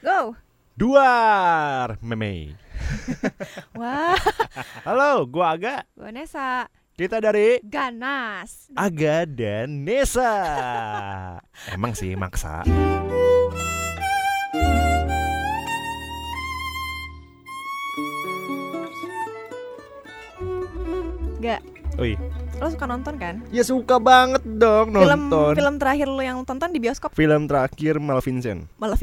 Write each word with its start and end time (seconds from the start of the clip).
Go. 0.00 0.34
Duar 0.74 1.98
Meme. 2.00 2.54
Wah, 3.78 4.14
Halo, 4.86 5.26
gua 5.26 5.58
Aga. 5.58 5.82
gua 5.92 6.14
Nesa. 6.14 6.70
Kita 6.94 7.18
dari 7.18 7.58
Ganas. 7.62 8.70
Aga 8.74 9.26
dan 9.26 9.82
Nesa. 9.82 10.34
Emang 11.68 11.94
sih 11.94 12.14
maksa. 12.14 12.62
Gak, 21.38 21.62
Oi, 21.96 22.18
lo 22.58 22.66
suka 22.66 22.86
nonton 22.86 23.14
kan? 23.14 23.38
ya 23.48 23.62
suka 23.62 23.98
banget 23.98 24.42
dong 24.44 24.90
Film 24.90 25.30
nonton. 25.30 25.54
film 25.54 25.74
terakhir 25.78 26.06
lo 26.06 26.18
yang 26.18 26.42
tonton 26.42 26.70
di 26.70 26.78
bioskop 26.78 27.10
Film 27.12 27.46
terakhir 27.46 27.98
Maleficent. 27.98 28.66
malah 28.74 28.98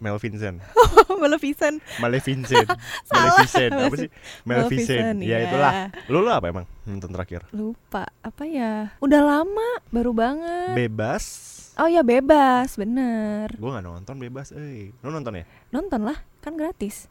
Maleficent. 0.00 0.56
Vincent. 0.64 1.76
Maleficent. 2.02 2.66
Salah. 3.08 3.36
Maleficent. 3.36 3.72
Apa 3.76 3.96
sih? 4.00 4.10
Maleficent, 4.48 4.48
Maleficent. 4.48 5.16
Ya 5.20 5.28
iya. 5.28 5.38
itulah. 5.44 5.72
Lu 6.08 6.24
lu 6.24 6.30
apa 6.32 6.48
emang 6.48 6.64
nonton 6.88 7.12
terakhir? 7.12 7.44
Lupa 7.52 8.08
apa 8.24 8.42
ya? 8.48 8.96
Udah 9.04 9.20
lama, 9.20 9.68
baru 9.92 10.16
banget. 10.16 10.72
Bebas. 10.72 11.24
oh 11.76 11.88
ya 11.88 12.00
bebas, 12.00 12.80
bener. 12.80 13.52
Gua 13.60 13.76
nggak 13.76 13.84
nonton 13.84 14.16
bebas, 14.16 14.56
eh. 14.56 14.92
Lu 15.04 15.12
nonton 15.12 15.36
ya? 15.36 15.44
Nonton 15.68 16.00
lah, 16.08 16.16
kan 16.40 16.56
gratis. 16.56 17.08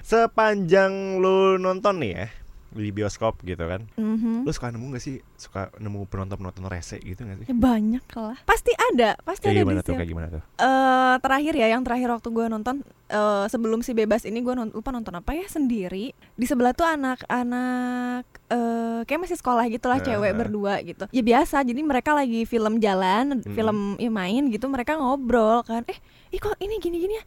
Sepanjang 0.00 1.20
lu 1.20 1.60
nonton 1.60 2.00
nih 2.00 2.12
ya 2.16 2.26
di 2.68 2.90
bioskop 2.92 3.40
gitu 3.42 3.64
kan. 3.64 3.84
Mhm. 3.96 4.44
Lu 4.44 4.50
suka 4.52 4.68
nemu 4.68 4.92
gak 4.92 5.04
sih 5.04 5.20
suka 5.40 5.72
nemu 5.80 6.04
penonton-penonton 6.08 6.68
rese 6.68 7.00
gitu 7.00 7.24
gak 7.24 7.44
sih? 7.44 7.46
Ya 7.48 7.56
banyak 7.56 8.04
lah. 8.12 8.36
Pasti 8.44 8.72
ada, 8.76 9.16
pasti 9.24 9.48
Kayak 9.48 9.54
ada 9.56 9.62
gimana 9.64 9.80
di 9.80 9.86
tuh? 9.88 9.94
Kayak 9.96 10.10
gimana 10.10 10.28
tuh? 10.28 10.42
eh 10.58 11.14
terakhir 11.24 11.54
ya 11.56 11.66
yang 11.72 11.82
terakhir 11.82 12.08
waktu 12.12 12.28
gue 12.28 12.44
nonton 12.50 12.76
eh, 13.08 13.46
sebelum 13.46 13.80
si 13.80 13.92
bebas 13.92 14.22
ini 14.22 14.38
gue 14.38 14.52
non- 14.52 14.70
lupa 14.70 14.88
nonton 14.88 15.12
apa 15.12 15.32
ya 15.32 15.44
sendiri. 15.44 16.12
Di 16.32 16.44
sebelah 16.44 16.72
tuh 16.72 16.86
anak-anak 16.86 18.24
eh 18.48 19.00
kayak 19.04 19.20
masih 19.20 19.36
sekolah 19.36 19.64
gitu 19.66 19.86
lah 19.86 19.98
cewek 19.98 20.24
Heeh. 20.24 20.36
berdua 20.36 20.74
gitu. 20.80 21.04
Ya 21.08 21.22
biasa 21.22 21.60
jadi 21.60 21.80
mereka 21.80 22.12
lagi 22.12 22.44
film 22.44 22.78
jalan 22.78 23.38
Mm-mm. 23.38 23.52
film 23.52 23.78
ya 23.96 24.08
main 24.08 24.48
gitu 24.48 24.66
mereka 24.66 24.96
ngobrol 24.96 25.60
kan. 25.62 25.84
Eh 25.84 25.98
ih 26.28 26.36
kok 26.36 26.56
ini 26.58 26.76
gini 26.76 26.96
gini 26.98 27.14
ya? 27.14 27.24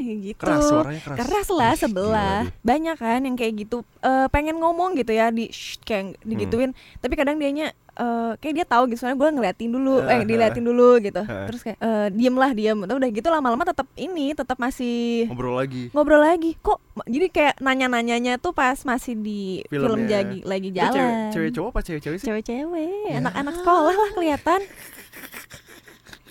Gitu. 0.00 0.36
Keras 0.36 0.64
suaranya 0.64 1.00
keras. 1.00 1.18
keras 1.18 1.48
lah 1.50 1.72
sebelah. 1.74 2.38
gila, 2.44 2.60
banyak 2.62 2.96
kan 2.96 3.20
yang 3.22 3.36
kayak 3.36 3.54
gitu. 3.58 3.84
Eh, 3.98 4.26
pengen 4.28 4.56
ngomong 4.56 4.94
gitu 4.94 5.10
ya 5.10 5.28
di 5.28 5.48
shh, 5.48 5.80
kayak 5.82 6.16
Hmm. 6.16 6.24
digituin. 6.24 6.70
Tapi 6.98 7.14
kadang 7.14 7.36
dianya 7.36 7.72
eh, 7.98 8.32
kayak 8.36 8.54
dia 8.54 8.64
tahu 8.64 8.82
gitu 8.86 8.98
soalnya 9.00 9.18
gue 9.18 9.28
ngeliatin 9.32 9.68
dulu 9.68 9.94
eh 10.00 10.06
Heeh. 10.08 10.22
diliatin 10.24 10.62
dulu 10.62 10.88
gitu 10.98 11.18
Heeh. 11.20 11.46
terus 11.46 11.60
kayak 11.60 11.78
eh, 11.78 12.08
diem 12.10 12.32
lah 12.32 12.50
diem 12.50 12.78
udah 12.78 13.10
gitu 13.10 13.28
lama-lama 13.28 13.64
tetap 13.64 13.90
ini 13.94 14.32
tetap 14.32 14.56
masih 14.56 15.26
Ngobrol 15.26 15.56
lagi. 15.56 15.90
ngobrol 15.90 16.20
lagi 16.20 16.54
kok 16.56 16.78
jadi 17.04 17.26
kayak 17.28 17.54
nanya-nanyanya 17.58 18.08
tuh 18.36 18.50
pas 18.52 18.78
masih 18.80 19.14
di 19.14 19.66
film 19.66 19.98
Filmnya. 19.98 20.22
lagi 20.22 20.38
lagi 20.42 20.68
Itu 20.68 20.76
cewek, 20.76 20.94
jalan 20.94 21.30
cewek 21.30 21.50
cowok 21.52 21.68
apa 21.68 21.80
cewek-cewek 21.82 22.16
sih? 22.16 22.26
cewek-cewek 22.26 22.90
Ya. 23.04 23.14
anak-anak 23.18 23.54
sekolah 23.56 23.94
lah 23.94 24.10
kelihatan 24.12 24.60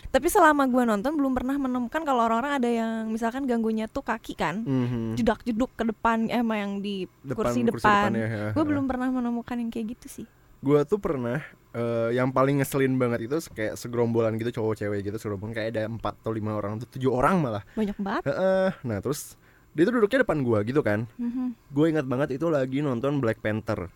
tapi 0.08 0.28
selama 0.28 0.66
gue 0.66 0.84
nonton 0.84 1.14
belum 1.14 1.36
pernah 1.36 1.56
menemukan 1.56 2.02
kalau 2.02 2.26
orang-orang 2.26 2.54
ada 2.56 2.70
yang 2.72 2.94
misalkan 3.08 3.44
ganggunya 3.44 3.86
tuh 3.86 4.02
kaki 4.02 4.34
kan 4.34 4.64
Mhm. 4.64 5.14
jedak 5.14 5.44
jeduk 5.44 5.70
ke 5.74 5.84
depan 5.84 6.26
eh, 6.26 6.40
emang 6.40 6.58
yang 6.58 6.74
di 6.80 7.06
Depan- 7.22 7.36
kursi 7.36 7.60
depan, 7.62 8.10
depannya, 8.10 8.26
ya. 8.26 8.48
gue 8.50 8.64
belum 8.64 8.88
pernah 8.88 9.12
menemukan 9.12 9.56
yang 9.58 9.70
kayak 9.70 9.94
gitu 9.94 10.08
sih 10.08 10.28
Gua 10.62 10.84
tuh 10.84 10.98
pernah 10.98 11.40
eh, 11.74 12.10
yang 12.18 12.34
paling 12.34 12.62
ngeselin 12.62 12.98
banget 12.98 13.30
itu 13.30 13.38
kayak 13.54 13.78
segerombolan 13.78 14.36
gitu 14.42 14.62
cowok 14.62 14.74
cewek 14.82 15.00
gitu 15.06 15.18
segerombolan 15.22 15.54
kayak 15.54 15.70
ada 15.78 15.84
empat 15.86 16.18
atau 16.22 16.34
lima 16.34 16.58
orang 16.58 16.82
tuh 16.82 16.88
tujuh 16.98 17.14
orang 17.14 17.42
malah. 17.42 17.64
banyak 17.78 17.98
banget 18.02 18.24
Heeh. 18.30 18.70
Nah 18.86 18.98
terus 19.00 19.38
dia 19.78 19.86
tuh 19.86 20.02
duduknya 20.02 20.26
depan 20.26 20.42
gua 20.42 20.66
gitu 20.66 20.82
kan. 20.82 21.06
Mhm. 21.22 21.54
Gue 21.70 21.94
ingat 21.94 22.10
banget 22.10 22.42
itu 22.42 22.50
lagi 22.50 22.82
nonton 22.82 23.22
Black 23.22 23.38
Panther. 23.46 23.94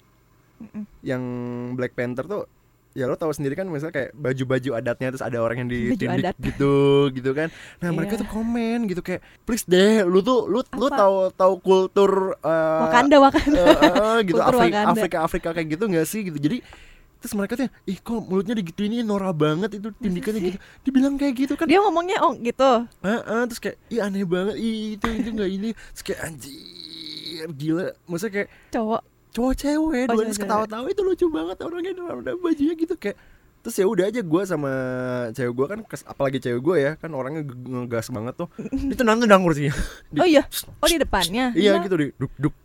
Mm-mm. 0.61 0.85
Yang 1.01 1.23
Black 1.73 1.97
Panther 1.97 2.25
tuh 2.29 2.45
ya 2.91 3.07
lo 3.07 3.15
tahu 3.15 3.31
sendiri 3.31 3.55
kan 3.55 3.63
misalnya 3.65 3.95
kayak 3.95 4.11
baju-baju 4.11 4.69
adatnya 4.75 5.07
terus 5.09 5.23
ada 5.23 5.39
orang 5.39 5.63
yang 5.63 5.69
Baju 5.69 5.87
ditindik 5.95 6.35
gitu 6.43 6.73
gitu 7.13 7.31
kan. 7.31 7.47
Nah, 7.79 7.89
mereka 7.89 8.15
Iya. 8.15 8.21
tuh 8.21 8.29
komen 8.29 8.77
gitu 8.85 8.99
kayak 8.99 9.21
please 9.41 9.63
deh 9.63 10.03
lu 10.03 10.19
tuh 10.19 10.43
lu 10.45 10.59
lu 10.59 10.85
Apa? 10.85 10.97
tahu 10.99 11.15
tahu 11.31 11.53
kultur 11.59 12.11
eh, 12.37 12.79
Wakanda 12.83 13.17
Wakanda 13.17 13.61
eh, 13.61 13.75
eh, 13.79 14.17
gitu 14.25 14.35
Kultur 14.35 14.59
Afrika, 14.59 14.77
Wakanda. 14.77 14.91
Afrika 14.91 15.17
Afrika 15.23 15.49
kayak 15.51 15.67
gitu 15.69 15.83
nggak 15.87 16.03
sih 16.05 16.21
gitu. 16.27 16.35
Jadi 16.35 16.57
terus 17.17 17.31
mereka 17.31 17.53
tuh 17.53 17.69
ih 17.85 17.95
kok 17.95 18.17
mulutnya 18.17 18.57
digituin 18.57 18.91
ini 18.91 19.05
norak 19.05 19.37
banget 19.37 19.77
itu 19.77 19.87
tindikannya 19.95 20.41
sih? 20.41 20.47
gitu. 20.51 20.57
Dibilang 20.81 21.15
kayak 21.15 21.33
gitu 21.37 21.53
kan. 21.53 21.69
dia 21.69 21.79
ngomongnya 21.79 22.17
oh 22.19 22.33
gitu 22.35 22.89
Heeh, 22.99 23.41
terus 23.45 23.61
kayak 23.61 23.77
ih 23.87 24.01
aneh 24.01 24.25
banget. 24.25 24.55
Ih 24.57 24.97
itu 24.97 25.07
itu 25.07 25.29
nggak 25.31 25.49
ini. 25.49 25.69
Terus 25.93 26.03
kayak 26.03 26.19
anjir 26.27 26.51
gila. 27.53 27.87
Maksudnya 28.05 28.33
kayak 28.35 28.49
cowok 28.69 29.01
cowok 29.31 29.53
cewek 29.55 30.05
Oh, 30.05 30.13
dua 30.13 30.23
terus 30.25 30.37
ketawa-tawa 30.37 30.85
itu 30.85 31.01
lucu 31.01 31.25
banget 31.27 31.57
orangnya 31.59 31.91
dalam 31.93 32.19
dalam 32.19 32.39
bajunya 32.39 32.73
gitu 32.73 32.93
kayak 32.93 33.15
terus 33.61 33.75
ya 33.75 33.85
udah 33.85 34.05
aja 34.05 34.21
gue 34.21 34.41
sama 34.43 34.71
cewek 35.31 35.53
gue 35.53 35.65
kan 35.67 35.79
kes- 35.83 36.03
apalagi 36.03 36.37
cewek 36.37 36.59
gue 36.59 36.75
ya 36.77 36.91
kan 36.95 37.11
orangnya 37.11 37.45
ge- 37.45 37.61
ngegas 37.61 38.09
banget 38.09 38.33
tuh. 38.35 38.49
Itu 38.91 39.01
nanti 39.01 39.23
tendang 39.23 39.41
kursinya 39.41 39.71
Di- 40.07 40.17
oh 40.17 40.25
iya? 40.25 40.43
Oh 40.77 40.85
di 40.85 40.97
depannya? 40.97 41.53
Iya 41.53 41.75
Nah, 41.75 41.83
gitu 41.83 41.95
di 41.95 42.07
duk 42.11 42.33
duk 42.35 42.55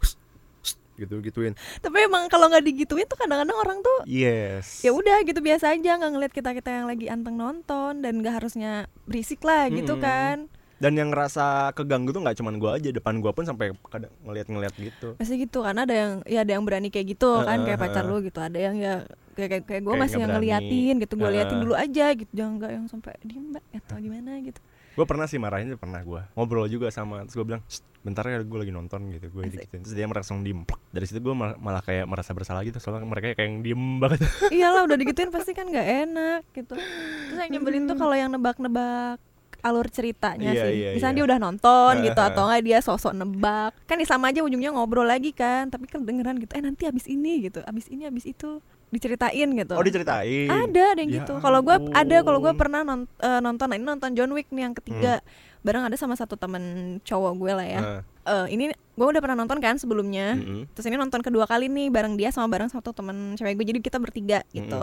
gitu 0.97 1.21
gituin 1.21 1.53
tapi 1.79 2.09
emang 2.09 2.25
kalau 2.27 2.49
nggak 2.49 2.65
digituin 2.65 3.05
tuh 3.05 3.21
kadang-kadang 3.21 3.53
orang 3.55 3.85
tuh 3.85 4.09
yes. 4.09 4.81
ya 4.81 4.97
udah 4.97 5.21
gitu 5.23 5.45
biasa 5.45 5.77
aja 5.77 5.93
nggak 5.93 6.09
ngeliat 6.09 6.33
kita 6.33 6.57
kita 6.57 6.73
yang 6.73 6.87
lagi 6.89 7.05
anteng 7.07 7.37
nonton 7.37 8.01
dan 8.01 8.17
nggak 8.17 8.41
harusnya 8.41 8.89
berisik 9.05 9.45
lah 9.45 9.69
gitu 9.69 9.93
Mm-mm. 9.93 10.01
kan 10.01 10.37
dan 10.77 10.93
yang 10.93 11.09
ngerasa 11.09 11.73
keganggu 11.73 12.13
tuh 12.13 12.21
nggak 12.21 12.37
cuman 12.37 12.55
gue 12.61 12.71
aja 12.71 12.89
depan 12.93 13.25
gue 13.25 13.33
pun 13.33 13.45
sampai 13.49 13.73
kadang 13.89 14.13
ngeliat-ngeliat 14.29 14.75
gitu. 14.77 15.17
Pasti 15.17 15.35
gitu 15.41 15.65
karena 15.65 15.89
ada 15.89 15.95
yang 15.97 16.13
ya 16.29 16.45
ada 16.45 16.53
yang 16.53 16.65
berani 16.69 16.93
kayak 16.93 17.17
gitu 17.17 17.41
kan 17.45 17.65
kayak 17.65 17.81
pacar 17.81 18.05
Heeh. 18.05 18.21
lu 18.21 18.25
gitu. 18.25 18.39
Ada 18.45 18.59
yang 18.61 18.77
ya 18.77 18.95
kayak 19.37 19.49
kayak, 19.49 19.65
kayak 19.65 19.83
gue 19.85 19.95
masih 19.97 20.19
yang 20.21 20.33
ngeliatin 20.37 20.95
gitu 21.01 21.15
gue 21.17 21.31
liatin 21.33 21.57
Heeh. 21.57 21.65
dulu 21.65 21.75
aja 21.77 22.07
gitu. 22.13 22.31
Jangan 22.37 22.53
nggak 22.61 22.71
yang 22.77 22.87
sampai 22.93 23.13
diem 23.25 23.45
mbak 23.57 23.65
atau 23.73 23.97
gimana 23.97 24.31
gitu. 24.45 24.61
Gue 24.97 25.05
pernah 25.05 25.27
sih 25.29 25.37
marahin 25.37 25.77
pernah 25.77 26.01
gue 26.01 26.21
ngobrol 26.37 26.69
juga 26.69 26.89
sama 26.93 27.25
terus 27.25 27.37
gue 27.37 27.45
bilang 27.45 27.61
"Shh, 27.69 27.85
bentar 28.01 28.25
ya 28.25 28.41
gue 28.41 28.59
lagi 28.61 28.73
nonton 28.73 29.13
gitu 29.13 29.29
gue 29.29 29.43
digituin 29.51 29.85
terus 29.85 29.93
dia 29.93 30.09
merasa 30.09 30.33
diem 30.41 30.63
dari 30.89 31.05
situ 31.05 31.21
gue 31.21 31.35
malah, 31.37 31.59
malah 31.61 31.83
kayak 31.85 32.09
merasa 32.09 32.33
bersalah 32.33 32.65
gitu 32.65 32.81
soalnya 32.81 33.05
mereka 33.05 33.37
kayak 33.37 33.45
yang 33.45 33.61
diem 33.61 33.85
banget. 34.01 34.25
Iyalah 34.53 34.89
udah 34.89 34.97
digituin 34.97 35.29
pasti 35.33 35.53
kan 35.53 35.69
nggak 35.69 35.89
enak 36.09 36.41
gitu. 36.53 36.77
Terus 36.77 37.39
yang 37.45 37.51
nyebelin 37.61 37.85
tuh 37.89 37.97
kalau 38.05 38.17
yang 38.17 38.33
nebak-nebak 38.33 39.21
alur 39.67 39.87
ceritanya 39.87 40.49
Iya, 40.49 40.63
sih. 40.63 40.73
iya, 40.73 40.89
misalnya 40.93 41.13
iya. 41.13 41.19
dia 41.19 41.29
udah 41.29 41.39
nonton 41.41 41.93
gitu 42.01 42.21
atau 42.23 42.43
enggak 42.45 42.63
dia 42.63 42.79
sosok 42.81 43.13
nebak. 43.13 43.75
Kan 43.85 43.99
ya 43.99 44.07
sama 44.07 44.31
aja 44.31 44.41
ujungnya 44.41 44.71
ngobrol 44.71 45.05
lagi 45.05 45.31
kan 45.31 45.67
tapi 45.67 45.85
kan 45.85 46.01
dengeran 46.01 46.39
gitu 46.39 46.53
eh 46.53 46.63
nanti 46.63 46.85
abis 46.85 47.05
ini 47.05 47.45
gitu. 47.45 47.61
Abis 47.61 47.87
ini 47.89 48.05
abis 48.05 48.25
itu 48.25 48.63
diceritain 48.87 49.49
gitu. 49.51 49.75
Oh 49.75 49.83
diceritain? 49.83 50.47
Ada 50.47 50.95
ada 50.95 51.01
yang 51.01 51.11
Ya 51.11 51.17
gitu. 51.21 51.33
Kalau 51.37 51.61
gue 51.61 51.75
ada 51.93 52.17
kalau 52.23 52.39
gue 52.39 52.49
ampun. 52.49 52.63
pernah 52.63 52.81
non- 52.81 53.11
eh, 53.19 53.41
nonton 53.41 53.67
nah 53.67 53.75
ini 53.75 53.85
nonton 53.85 54.11
John 54.13 54.31
Wick 54.31 54.47
nih 54.49 54.63
yang 54.63 54.75
ketiga. 54.75 55.19
Bareng 55.61 55.83
ada 55.83 55.99
sama 55.99 56.15
satu 56.15 56.35
temen 56.35 56.63
cowok 57.03 57.33
gue 57.37 57.53
lah 57.53 57.67
ya. 57.67 57.81
Nah, 57.81 58.03
Eh, 58.27 58.47
ini 58.51 58.67
gue 58.93 59.07
udah 59.07 59.19
pernah 59.19 59.35
nonton 59.37 59.59
kan 59.59 59.75
sebelumnya. 59.77 60.35
Mm-mm. 60.35 60.67
terus 60.75 60.83
ini 60.85 60.95
nonton 60.95 61.23
kedua 61.23 61.47
kali 61.47 61.67
nih 61.67 61.87
bareng 61.89 62.15
dia 62.15 62.31
sama 62.31 62.47
bareng 62.49 62.67
satu 62.67 62.91
temen 62.91 63.35
cewek 63.35 63.55
gue 63.55 63.67
jadi 63.71 63.79
kita 63.81 63.99
bertiga 63.99 64.43
gitu 64.51 64.83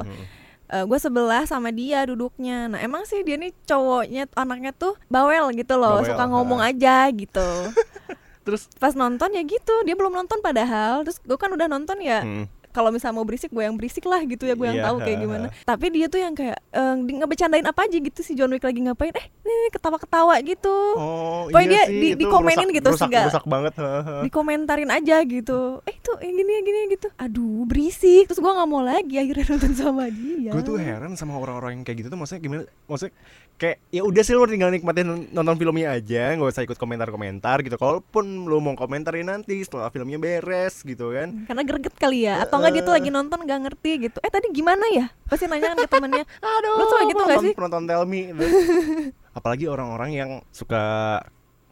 Mm-mm. 0.82 0.90
gue 0.90 1.00
sebelah 1.00 1.44
sama 1.46 1.70
dia 1.70 2.02
duduknya. 2.10 2.66
Nah 2.72 2.80
emang 2.82 3.06
sih 3.06 3.22
dia 3.22 3.38
nih 3.38 3.54
cowoknya 3.70 4.26
anaknya 4.34 4.74
tuh 4.74 4.98
bawel 5.06 5.54
gitu 5.54 5.78
loh 5.78 6.02
Bawel, 6.02 6.10
suka 6.10 6.24
ngomong 6.26 6.62
aja 6.66 7.06
gitu. 7.14 7.46
Terus? 8.46 8.68
Pas 8.82 8.98
nonton 8.98 9.30
ya 9.32 9.46
gitu 9.46 9.74
dia 9.86 9.94
belum 9.94 10.18
nonton 10.18 10.42
padahal. 10.42 11.06
Terus 11.06 11.22
gue 11.22 11.38
kan 11.38 11.54
udah 11.54 11.70
nonton 11.70 12.02
ya 12.02 12.26
mm, 12.26 12.63
kalau 12.74 12.90
misalnya 12.90 13.14
mau 13.14 13.24
berisik 13.24 13.48
gue 13.48 13.62
yang 13.62 13.74
berisik 13.74 14.04
lah 14.04 14.20
gitu 14.22 14.44
ya 14.44 14.54
gue 14.54 14.66
yang 14.66 14.76
Iya, 14.76 14.86
tahu 14.90 14.98
kayak 15.00 15.18
gimana. 15.20 15.48
Tapi 15.70 15.86
dia 15.90 16.06
tuh 16.08 16.20
yang 16.20 16.34
kayak 16.34 16.58
di- 17.00 17.16
ngebecandain 17.16 17.64
apa 17.64 17.82
aja 17.84 17.96
gitu 17.96 18.20
si 18.20 18.34
John 18.34 18.50
Wick 18.50 18.62
lagi 18.62 18.82
ngapain. 18.82 19.14
Eh 19.14 19.26
nih 19.40 19.70
ketawa-ketawa 19.72 20.34
gitu. 20.42 20.76
Oh 20.96 21.46
Pokoknya 21.46 21.70
dia 21.70 21.78
iya 21.78 21.84
sih, 21.86 21.96
di- 21.96 22.12
itu 22.12 22.20
dikomenin 22.20 22.66
rusak- 22.66 22.76
gitu, 22.76 22.88
rusak, 22.90 23.08
segala- 23.08 23.28
rusak 23.30 23.46
banget 23.46 23.74
heeh. 23.76 24.22
dikomentarin 24.24 24.90
aja 24.90 25.18
gitu. 25.22 25.60
Eh 25.84 25.96
tuh 26.00 26.18
yang 26.20 26.34
gini 26.34 26.52
yang 26.52 26.66
gini 26.66 26.80
gitu. 26.92 27.08
Aduh 27.16 27.64
berisik. 27.64 28.26
Terus 28.26 28.40
gue 28.40 28.52
nggak 28.52 28.68
mau 28.68 28.82
lagi 28.82 29.16
akhirnya 29.16 29.46
nonton 29.48 29.74
sama 29.74 30.04
dia. 30.08 30.50
Gue 30.50 30.64
tuh 30.64 30.76
heran 30.76 31.14
sama 31.14 31.38
orang-orang 31.38 31.78
yang 31.78 31.84
kayak 31.84 32.02
gitu 32.02 32.10
tuh. 32.10 32.18
Maksudnya 32.18 32.42
gimana? 32.42 32.64
Maksudnya 32.84 33.14
kayak 33.54 33.78
ya 33.94 34.02
udah 34.04 34.24
sih 34.26 34.34
lu 34.34 34.44
tinggal 34.44 34.68
nikmatin 34.68 35.30
nonton 35.30 35.56
filmnya 35.56 35.96
aja 35.96 36.36
nggak 36.36 36.52
usah 36.52 36.66
ikut 36.66 36.76
komentar-komentar 36.76 37.64
gitu. 37.64 37.78
Kalaupun 37.78 38.50
lu 38.50 38.58
mau 38.60 38.76
komentarin 38.76 39.30
nanti 39.30 39.62
setelah 39.62 39.88
filmnya 39.88 40.18
beres 40.18 40.82
gitu 40.82 41.14
kan. 41.14 41.48
Karena 41.48 41.64
greget 41.64 41.96
kali 41.96 42.28
ya. 42.28 42.44
Atau 42.44 42.60
enggak 42.60 42.74
dia 42.76 42.84
tuh 42.84 42.94
lagi 42.98 43.10
nonton 43.10 43.40
nggak 43.46 43.60
ngerti 43.70 43.92
gitu. 44.10 44.18
Eh 44.20 44.32
tadi 44.32 44.52
gimana 44.52 44.84
ya? 44.92 45.06
Pasti 45.30 45.48
nanya 45.48 45.74
kan 45.74 45.78
ke 45.80 45.90
temennya. 45.90 46.26
Aduh 46.58 46.76
Lu 46.76 46.84
suka 46.90 47.04
gitu 47.08 47.22
nggak 47.24 47.40
sih? 47.46 47.54
penonton 47.56 47.84
tell 47.88 48.04
me 48.04 48.34
gitu. 48.34 48.44
apalagi 49.38 49.66
orang-orang 49.66 50.12
yang 50.14 50.30
suka 50.54 50.84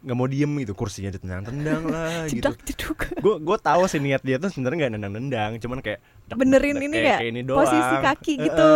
nggak 0.02 0.16
mau 0.18 0.26
diem 0.26 0.50
gitu. 0.66 0.72
Kursinya 0.74 1.10
ditendang-tendang 1.14 1.82
lah 1.86 2.26
gitu. 2.32 2.50
gue 3.22 3.34
gue 3.38 3.58
tahu 3.62 3.82
sih 3.86 4.02
niat 4.02 4.22
dia 4.26 4.38
tuh 4.38 4.50
sebenarnya 4.50 4.86
nggak 4.86 4.92
nendang-nendang. 4.98 5.50
Cuman 5.62 5.78
kayak 5.78 6.02
benerin 6.34 6.76
ini 6.78 6.88
kayak- 6.92 7.04
ya 7.04 7.16
kayak 7.18 7.32
ini 7.32 7.40
doang. 7.42 7.58
posisi 7.60 7.94
kaki 8.00 8.32
gitu. 8.40 8.72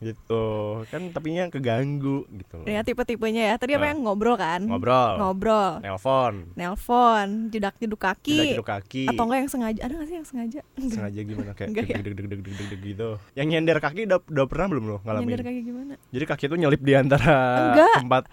gitu. 0.00 0.44
Kan 0.88 1.02
tapinya 1.10 1.44
keganggu 1.48 2.26
gitu 2.28 2.54
loh. 2.60 2.66
ya 2.66 2.80
tipe-tipenya 2.80 3.42
ya. 3.50 3.54
Tadi 3.56 3.72
apa 3.74 3.86
yang 3.88 4.02
ngobrol 4.02 4.36
kan? 4.36 4.60
Ngobrol. 4.64 5.12
Ngobrol. 5.18 5.72
Nelpon. 5.80 6.34
Nelpon 6.54 7.28
jedak 7.48 7.74
jeduk 7.78 8.00
kaki. 8.00 8.56
Jeduk 8.56 8.66
kaki. 8.66 9.08
Atau 9.08 9.24
enggak 9.24 9.38
yang 9.42 9.50
sengaja? 9.50 9.80
Ada 9.80 9.92
nggak 9.94 10.08
sih 10.08 10.16
yang 10.16 10.28
sengaja? 10.28 10.60
Enggak. 10.74 10.96
sengaja 10.96 11.20
gimana? 11.22 11.50
Kayak 11.52 11.68
Enggak 11.70 11.84
ya? 11.84 11.96
deg 11.96 12.04
deg 12.04 12.14
deg 12.16 12.28
deg 12.28 12.40
deg 12.44 12.66
deg 12.68 12.80
gitu. 12.82 13.08
Yang 13.32 13.46
nyender 13.48 13.76
kaki 13.78 14.00
udah, 14.04 14.18
udah 14.20 14.44
pernah 14.46 14.66
belum 14.68 14.84
lo 14.84 14.96
ngalamin? 15.02 15.24
Nyender 15.24 15.42
kaki 15.42 15.60
gimana? 15.62 15.94
Jadi 16.10 16.24
kaki 16.24 16.44
tuh 16.46 16.58
nyelip 16.58 16.80
di 16.80 16.92
antara 16.94 17.34
Enggak. 17.72 17.96
tempat 18.02 18.24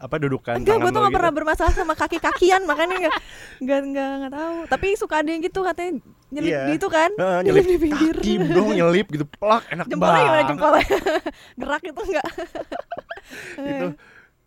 apa 0.00 0.16
dudukan 0.16 0.56
enggak 0.56 0.80
gue 0.80 0.88
tuh 0.88 0.96
nggak 0.96 1.12
gitu. 1.12 1.18
pernah 1.20 1.32
bermasalah 1.36 1.72
sama 1.76 1.92
kaki 1.92 2.16
kakian 2.18 2.64
makanya 2.64 3.04
nggak 3.04 3.14
nggak 3.60 3.80
nggak 3.84 4.10
nggak 4.16 4.32
tahu. 4.32 4.56
Tapi 4.64 4.86
suka 4.96 5.20
ada 5.20 5.28
yang 5.28 5.44
gitu 5.44 5.60
katanya 5.60 6.00
nyelip 6.30 6.48
Iya. 6.48 6.62
di 6.64 6.72
itu 6.74 6.88
kan? 6.88 7.10
Heeh, 7.12 7.38
nyelip 7.42 7.54
nyelip 7.60 7.66
di 7.68 7.78
pinggir. 7.80 8.14
kaki 8.16 8.34
dong 8.48 8.68
nyelip 8.78 9.06
gitu 9.08 9.24
plak 9.28 9.64
enak 9.68 9.86
jempolnya 9.86 10.14
gimana? 10.14 10.30
banget. 10.30 10.48
Jempolnya 10.48 10.86
gerak 11.60 11.82
itu 11.84 12.00
enggak? 12.02 12.28
Itu 13.60 13.86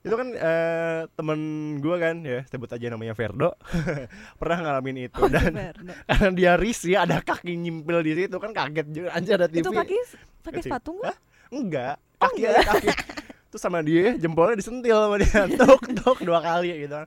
itu 0.04 0.12
kan 0.12 0.28
eh, 0.36 1.08
temen 1.10 1.40
gue 1.80 1.96
kan 1.96 2.16
ya 2.20 2.44
sebut 2.44 2.68
aja 2.68 2.92
namanya 2.92 3.16
Verdo 3.16 3.56
pernah 4.36 4.60
ngalamin 4.60 5.08
itu. 5.08 5.16
Oh, 5.16 5.32
dan 5.32 5.56
Verdo. 5.56 5.96
karena 6.04 6.30
dia 6.36 6.52
risih 6.60 7.00
ada 7.00 7.24
kaki 7.24 7.56
nyimpil 7.56 8.04
di 8.04 8.12
situ 8.14 8.36
kan 8.36 8.52
kaget 8.52 8.88
juga 8.92 9.16
anjir 9.16 9.40
ada 9.40 9.48
TV 9.48 9.64
itu 9.64 9.72
kaki 9.72 9.96
pakai 10.44 10.60
sepatu 10.60 10.92
enggak? 10.94 11.08
Hah? 11.08 11.18
enggak. 11.50 11.96
Oh, 12.20 12.28
kaki 12.28 12.42
ada 12.44 12.62
kaki. 12.68 12.88
Terus 13.48 13.62
sama 13.62 13.80
dia 13.80 14.20
jempolnya 14.20 14.60
disentil 14.60 14.98
sama 14.98 15.16
dia. 15.16 15.42
Tuk 15.56 15.84
tuk 15.96 16.18
dua 16.20 16.40
kali 16.42 16.84
gitu 16.84 17.00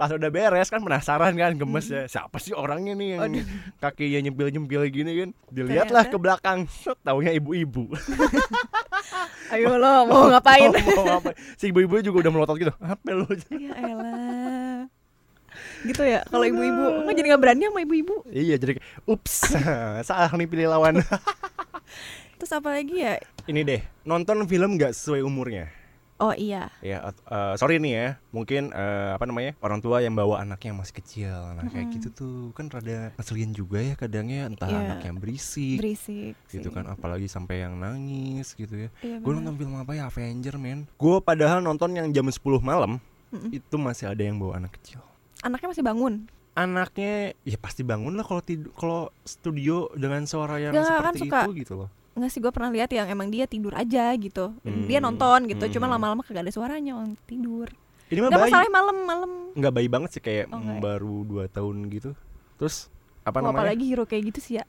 pas 0.00 0.08
udah 0.08 0.32
beres 0.32 0.72
kan 0.72 0.80
penasaran 0.80 1.36
kan 1.36 1.52
gemes 1.52 1.92
ya. 1.92 2.08
Siapa 2.08 2.40
sih 2.40 2.56
orangnya 2.56 2.96
nih 2.96 3.08
yang 3.12 3.20
Aduh. 3.28 3.44
kakinya 3.76 4.24
nyempil 4.24 4.48
nyempil 4.48 4.80
gini 4.88 5.12
kan? 5.12 5.30
Dilihatlah 5.52 6.08
ke 6.08 6.16
belakang 6.16 6.64
taunya 7.04 7.36
ibu-ibu. 7.36 7.92
Ayo 9.52 9.76
lo 9.76 10.08
mau 10.08 10.24
ngapain? 10.32 10.72
mau 10.72 11.04
ngapain? 11.04 11.36
Si 11.60 11.68
ibu-ibu 11.68 12.00
juga 12.00 12.24
udah 12.24 12.32
melotot 12.32 12.56
gitu 12.56 12.72
apa 12.80 13.08
lu 13.12 13.28
ya 13.52 13.76
elah. 13.76 14.88
Gitu 15.84 16.00
ya 16.00 16.24
kalau 16.32 16.48
ibu-ibu. 16.48 17.04
Nggak 17.04 17.14
jadi 17.20 17.26
nggak 17.36 17.42
berani 17.44 17.62
sama 17.68 17.80
ibu-ibu. 17.84 18.14
Iya 18.32 18.56
jadi 18.56 18.80
ups 19.04 19.52
salah 20.00 20.32
nih 20.32 20.48
pilih 20.48 20.72
lawan. 20.72 21.04
Terus 22.40 22.52
apa 22.56 22.72
lagi 22.72 23.04
ya? 23.04 23.20
Ini 23.44 23.60
deh 23.68 23.80
nonton 24.08 24.48
film 24.48 24.80
nggak 24.80 24.96
sesuai 24.96 25.20
umurnya 25.20 25.68
oh 26.20 26.30
iya. 26.30 26.68
Ya 26.80 27.00
eh, 27.02 27.54
sorry 27.56 27.76
nih 27.76 27.92
ya 27.92 28.08
mungkin 28.30 28.70
eh, 28.70 29.10
apa 29.10 29.24
namanya 29.24 29.56
orang 29.58 29.80
tua 29.80 29.98
yang 29.98 30.12
bawa 30.12 30.40
anaknya 30.40 30.70
yang 30.70 30.78
masih 30.78 30.94
kecil. 30.94 31.32
Nah 31.56 31.64
kayak 31.64 31.86
Mm-mm. 31.86 31.96
gitu 31.96 32.08
tuh 32.12 32.34
kan 32.52 32.68
rada 32.68 33.10
ngeselin 33.16 33.50
juga 33.50 33.80
ya 33.80 33.94
kadangnya 33.94 34.46
entah 34.46 34.68
Iya. 34.68 34.78
anak 34.86 35.00
yang 35.02 35.16
berisik 35.16 35.78
berisik 35.78 36.34
gitu 36.46 36.68
sih. 36.68 36.72
kan 36.72 36.84
apalagi 36.86 37.24
sampai 37.24 37.64
yang 37.64 37.74
nangis 37.74 38.52
gitu 38.52 38.76
ya. 38.76 38.88
Iya, 39.00 39.16
gue 39.18 39.32
nonton 39.32 39.56
film 39.56 39.74
apa 39.74 39.92
ya 39.92 40.06
Avenger 40.06 40.54
men? 40.54 40.84
Gue 40.94 41.18
padahal 41.18 41.58
nonton 41.58 41.90
yang 41.92 42.06
jam 42.10 42.24
10 42.24 42.38
malam 42.60 43.00
Mm-mm. 43.30 43.50
itu 43.50 43.74
masih 43.74 44.08
ada 44.08 44.20
yang 44.20 44.36
bawa 44.36 44.58
anak 44.58 44.76
kecil. 44.76 45.00
Anaknya 45.40 45.72
masih 45.72 45.82
bangun? 45.82 46.14
Anaknya 46.50 47.32
ya 47.40 47.56
pasti 47.56 47.80
bangun 47.80 48.12
lah 48.12 48.22
kalau 48.22 48.42
tidur 48.42 48.74
kalau 48.74 49.00
studio 49.22 49.88
dengan 49.94 50.26
suara 50.26 50.58
yang 50.58 50.74
Nggak, 50.74 50.84
kan 50.84 51.14
seperti 51.14 51.20
suka. 51.24 51.40
itu 51.40 51.52
gitu 51.62 51.72
loh 51.78 51.88
nggak 52.10 52.28
sih 52.28 52.38
gue 52.38 52.50
pernah 52.50 52.68
lihat 52.68 52.90
yang 52.90 53.06
emang 53.06 53.28
dia 53.28 53.46
tidur 53.46 53.72
aja 53.72 54.10
gitu. 54.14 54.52
Dia 54.62 54.98
Hmm. 54.98 55.06
nonton 55.08 55.46
gitu 55.46 55.78
cuma 55.78 55.86
Hmm. 55.86 55.94
lama-lama 55.94 56.20
kagak 56.20 56.44
ada 56.44 56.52
suaranya 56.52 56.98
orang 56.98 57.14
tidur. 57.24 57.70
Ini 58.10 58.18
mah 58.18 58.28
nggak 58.28 58.40
bayi. 58.42 58.50
masalah 58.50 58.68
malam-malam 58.68 59.30
nggak 59.54 59.72
bayi 59.72 59.88
banget 59.88 60.10
sih 60.12 60.22
kayak 60.22 60.46
Oh, 60.50 60.58
ya? 60.58 60.78
baru 60.78 61.16
2 61.22 61.46
tahun 61.46 61.76
gitu. 61.88 62.10
Terus 62.58 62.90
apa 63.22 63.38
Oh, 63.38 63.48
namanya? 63.48 63.70
apalagi 63.70 63.84
hero 63.86 64.04
kayak 64.04 64.34
gitu 64.34 64.40
sih 64.42 64.54
ya? 64.58 64.64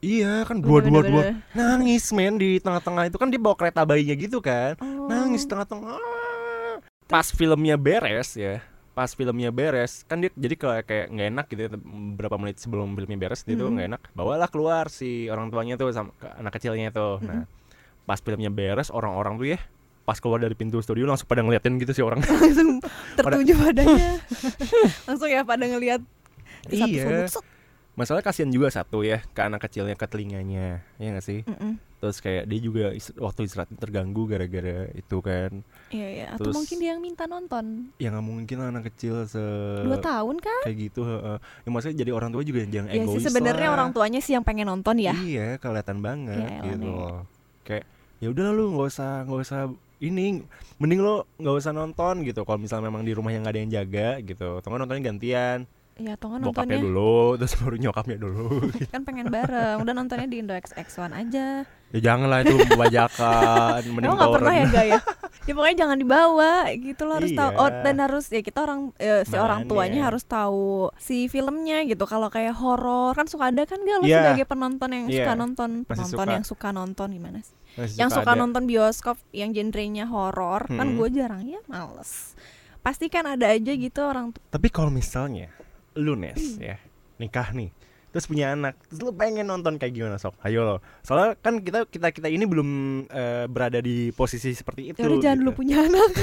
Iya 0.00 0.48
kan 0.48 0.64
Bener, 0.64 0.64
dua 0.64 0.80
dua 0.80 1.00
dua 1.04 1.22
nangis 1.52 2.08
men 2.10 2.40
di 2.40 2.56
tengah-tengah 2.56 3.12
itu. 3.12 3.20
Kan 3.20 3.28
dia 3.28 3.36
bawa 3.36 3.52
kereta 3.52 3.84
bayinya 3.84 4.16
gitu 4.16 4.40
kan. 4.40 4.80
Oh. 4.80 5.04
nangis 5.06 5.44
tengah-tengah. 5.44 6.00
Pas 7.04 7.28
filmnya 7.28 7.76
beres 7.76 8.32
ya 8.32 8.64
pas 9.00 9.08
filmnya 9.08 9.48
beres 9.48 10.04
kan 10.04 10.20
dia 10.20 10.28
jadi 10.36 10.60
kayak 10.60 10.84
kayak 10.84 11.06
nggak 11.08 11.28
enak 11.32 11.46
gitu 11.48 11.60
ya, 11.64 11.70
beberapa 12.12 12.36
menit 12.36 12.60
sebelum 12.60 12.92
filmnya 12.92 13.16
beres 13.16 13.48
dia 13.48 13.56
tuh 13.56 13.72
Mm. 13.72 13.80
nggak 13.80 13.88
enak 13.96 14.02
bawalah 14.12 14.48
keluar 14.52 14.92
si 14.92 15.24
orang 15.32 15.48
tuanya 15.48 15.80
tuh 15.80 15.88
sama 15.88 16.12
ke 16.20 16.28
anak 16.36 16.52
kecilnya 16.52 16.92
tuh. 16.92 17.16
Nah 17.24 17.48
pas 18.04 18.20
filmnya 18.20 18.52
beres 18.52 18.92
orang-orang 18.92 19.40
tuh 19.40 19.48
ya 19.56 19.58
pas 20.04 20.20
keluar 20.20 20.36
dari 20.36 20.52
pintu 20.52 20.82
studio 20.84 21.08
langsung 21.08 21.24
pada 21.24 21.40
ngeliatin 21.40 21.80
gitu 21.80 21.96
sih 21.96 22.04
orang. 22.04 22.20
Langsung 22.44 22.82
tertuju 23.16 23.56
padanya. 23.56 24.20
Langsung 25.08 25.28
ya 25.32 25.40
pada 25.48 25.64
satu 25.64 25.80
Iya. 26.68 27.24
Masalah 28.00 28.24
kasihan 28.24 28.48
juga 28.48 28.72
satu 28.72 29.04
ya 29.04 29.20
ke 29.20 29.40
anak 29.40 29.60
kecilnya 29.60 29.92
ke 29.92 30.08
telinganya 30.08 30.80
ya 30.96 31.08
nggak 31.12 31.22
sih? 31.22 31.44
Mm-mm. 31.44 31.76
terus 32.00 32.16
kayak 32.16 32.48
dia 32.48 32.60
juga 32.64 32.96
is- 32.96 33.12
waktu 33.12 33.44
istirahat 33.44 33.68
terganggu 33.76 34.24
gara-gara 34.24 34.88
itu 34.90 35.20
kan. 35.20 35.60
Iya 35.92 36.08
iya. 36.08 36.26
Atau 36.32 36.48
Terus- 36.48 36.56
mungkin 36.56 36.76
dia 36.80 36.96
yang 36.96 37.02
minta 37.04 37.28
nonton. 37.28 37.92
Ya 38.00 38.08
nggak 38.08 38.24
mungkin 38.24 38.56
lah 38.56 38.72
anak 38.72 38.88
kecil 38.88 39.28
se 39.28 39.44
dua 39.84 40.00
tahun 40.00 40.40
kan 40.40 40.64
kayak 40.64 40.78
gitu 40.80 41.04
heeh. 41.04 41.36
ya 41.36 41.68
maksudnya 41.68 41.96
jadi 42.00 42.10
orang 42.16 42.32
tua 42.32 42.40
juga 42.40 42.64
jangan 42.64 42.88
ya 42.88 43.04
egois 43.04 43.20
sih 43.20 43.28
sebenarnya 43.28 43.68
orang 43.68 43.92
tuanya 43.92 44.16
sih 44.18 44.32
yang 44.32 44.40
pengen 44.40 44.72
nonton 44.72 44.96
ya. 44.96 45.12
Iya 45.12 45.60
kelihatan 45.60 46.00
banget 46.00 46.40
Iya, 46.40 46.72
gitu 46.72 46.88
loh. 46.88 47.28
Kayak 47.68 47.84
ya 48.16 48.28
udah 48.32 48.46
lu 48.48 48.64
nggak 48.72 48.88
usah 48.88 49.12
nggak 49.28 49.40
usah 49.44 49.60
ini 50.00 50.40
mending 50.80 51.00
lo 51.04 51.28
nggak 51.36 51.52
usah 51.52 51.72
nonton 51.76 52.24
gitu. 52.24 52.48
Kalau 52.48 52.56
misalnya 52.56 52.88
memang 52.88 53.04
di 53.04 53.12
rumahnya 53.12 53.44
nggak 53.44 53.52
ada 53.52 53.60
yang 53.60 53.72
jaga 53.76 54.08
gitu. 54.24 54.48
Atau 54.56 54.72
nontonnya 54.72 55.04
gantian 55.04 55.68
ya 56.00 56.12
atau 56.14 56.26
nggak 56.28 56.40
bokapnya 56.42 56.74
nontonnya 56.74 56.78
dulu 56.82 57.16
terus 57.36 57.54
baru 57.54 57.76
nyokapnya 57.78 58.16
dulu 58.16 58.44
kan 58.92 59.00
pengen 59.02 59.26
bareng 59.28 59.76
udah 59.78 59.92
nontonnya 59.92 60.26
di 60.26 60.36
Indo 60.38 60.52
XX1 60.52 61.12
aja 61.12 61.46
ya 61.90 61.98
jangan 62.00 62.26
lah 62.26 62.38
itu 62.40 62.54
membajakan 62.54 63.80
mending 63.84 64.06
Emang 64.06 64.16
nggak 64.16 64.32
pernah 64.32 64.54
ya 64.54 64.66
gaya 64.66 64.98
ya 65.46 65.52
pokoknya 65.52 65.76
jangan 65.78 65.96
dibawa 65.96 66.52
gitu 66.72 67.02
lo 67.02 67.12
harus 67.16 67.32
tahu 67.32 67.50
Iya. 67.50 67.58
oh 67.58 67.70
dan 67.82 67.96
harus 67.98 68.24
ya 68.28 68.40
kita 68.40 68.58
orang 68.60 68.80
eh, 68.96 69.22
si 69.22 69.34
orang 69.34 69.60
Makanya. 69.60 69.70
tuanya 69.70 70.00
harus 70.04 70.24
tahu 70.24 70.68
si 70.96 71.26
filmnya 71.26 71.82
gitu 71.84 72.04
kalau 72.04 72.28
kayak 72.28 72.54
horor 72.54 73.12
kan 73.12 73.26
suka 73.26 73.50
ada 73.50 73.64
kan 73.64 73.78
gak 73.78 73.96
lo 73.96 74.04
Iya. 74.04 74.16
sebagai 74.22 74.46
penonton 74.46 74.88
yang 74.88 75.04
Iya. 75.04 75.16
suka 75.18 75.32
nonton 75.34 75.70
Masih 75.78 75.88
penonton 75.90 76.14
suka. 76.16 76.32
yang 76.32 76.44
suka 76.44 76.68
nonton 76.70 77.08
gimana 77.10 77.38
sih 77.40 77.54
Masih 77.76 77.96
yang 77.96 78.08
suka 78.08 78.30
ada. 78.30 78.38
nonton 78.38 78.62
bioskop 78.64 79.16
yang 79.32 79.50
genrenya 79.50 80.06
horor 80.06 80.62
kan 80.66 80.86
Mm-mm. 80.86 80.96
gue 80.96 81.08
jarang 81.12 81.42
ya 81.42 81.58
males 81.66 82.38
pasti 82.80 83.06
kan 83.06 83.26
ada 83.26 83.50
aja 83.50 83.72
gitu 83.72 84.00
orang 84.00 84.30
Tapi 84.46 84.68
kalau 84.68 84.88
misalnya 84.88 85.50
lu 85.94 86.14
Nes 86.14 86.58
Hmm. 86.58 86.62
ya. 86.62 86.76
Nikah 87.16 87.50
nih. 87.52 87.70
Terus 88.10 88.26
punya 88.26 88.50
anak. 88.50 88.74
Terus 88.90 89.00
lu 89.00 89.14
pengen 89.14 89.46
nonton 89.46 89.78
kayak 89.78 89.94
gimana 89.94 90.18
sok? 90.18 90.34
Ayo. 90.42 90.66
Lo 90.66 90.76
soalnya 91.06 91.38
kan 91.38 91.62
kita 91.62 91.86
kita 91.86 92.10
kita 92.10 92.26
ini 92.26 92.42
belum 92.42 92.68
eh, 93.06 93.46
berada 93.46 93.78
di 93.78 94.10
posisi 94.10 94.50
seperti 94.50 94.90
itu 94.90 94.98
ya 94.98 95.06
udah 95.06 95.18
jangan 95.20 95.36
gitu. 95.36 95.42
dulu 95.46 95.52
punya 95.54 95.76
anak 95.86 96.10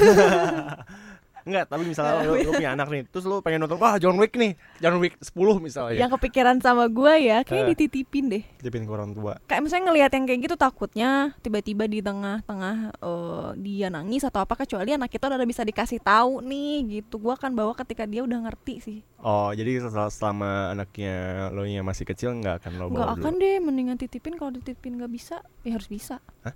Enggak, 1.48 1.66
tapi 1.66 1.84
misalnya 1.84 2.22
lu, 2.22 2.36
lu 2.38 2.52
punya 2.52 2.72
anak 2.74 2.88
nih, 2.88 3.02
terus 3.08 3.24
lu 3.24 3.40
pengen 3.40 3.64
nonton, 3.64 3.78
wah 3.78 3.96
John 3.96 4.16
Wick 4.16 4.34
nih, 4.34 4.52
John 4.78 5.00
Wick 5.00 5.16
10 5.18 5.32
misalnya. 5.58 5.96
yang 5.98 6.12
kepikiran 6.12 6.60
sama 6.60 6.86
gue 6.88 7.14
ya 7.24 7.42
kayak 7.42 7.64
Eh. 7.64 7.68
dititipin 7.72 8.26
deh 8.28 8.44
Tipin 8.60 8.84
ke 8.84 8.92
orang 8.92 9.12
tua. 9.12 9.40
kayak 9.42 9.62
misalnya 9.62 9.84
ngelihat 9.88 10.12
yang 10.12 10.26
kayak 10.26 10.40
gitu 10.44 10.56
takutnya 10.56 11.10
tiba-tiba 11.40 11.84
di 11.86 12.00
tengah-tengah 12.00 12.76
eh, 12.94 13.50
dia 13.58 13.88
nangis 13.88 14.22
atau 14.22 14.40
apa 14.40 14.54
kecuali 14.56 14.92
anak 14.92 15.08
kita 15.08 15.30
udah 15.30 15.40
bisa 15.42 15.64
dikasih 15.64 15.98
tahu 15.98 16.42
nih 16.42 16.76
gitu 17.00 17.16
gua 17.18 17.34
akan 17.34 17.52
bawa 17.54 17.72
ketika 17.74 18.04
dia 18.04 18.22
udah 18.22 18.44
ngerti 18.44 18.76
sih 18.78 19.00
Oh, 19.18 19.50
jadi 19.50 19.82
selama 20.12 20.70
anaknya 20.72 21.16
lo 21.50 21.64
yang 21.64 21.82
masih 21.82 22.06
kecil 22.06 22.36
nggak 22.36 22.62
akan 22.62 22.72
lo 22.76 22.86
nggak 22.88 23.02
bawa 23.02 23.16
akan 23.18 23.34
dulu. 23.34 23.42
deh 23.42 23.56
mendingan 23.58 23.96
titipin 23.96 24.36
kalau 24.36 24.52
dititipin 24.52 24.94
nggak 24.94 25.10
bisa 25.10 25.36
ya 25.64 25.74
harus 25.74 25.88
bisa 25.88 26.20
Ah 26.44 26.54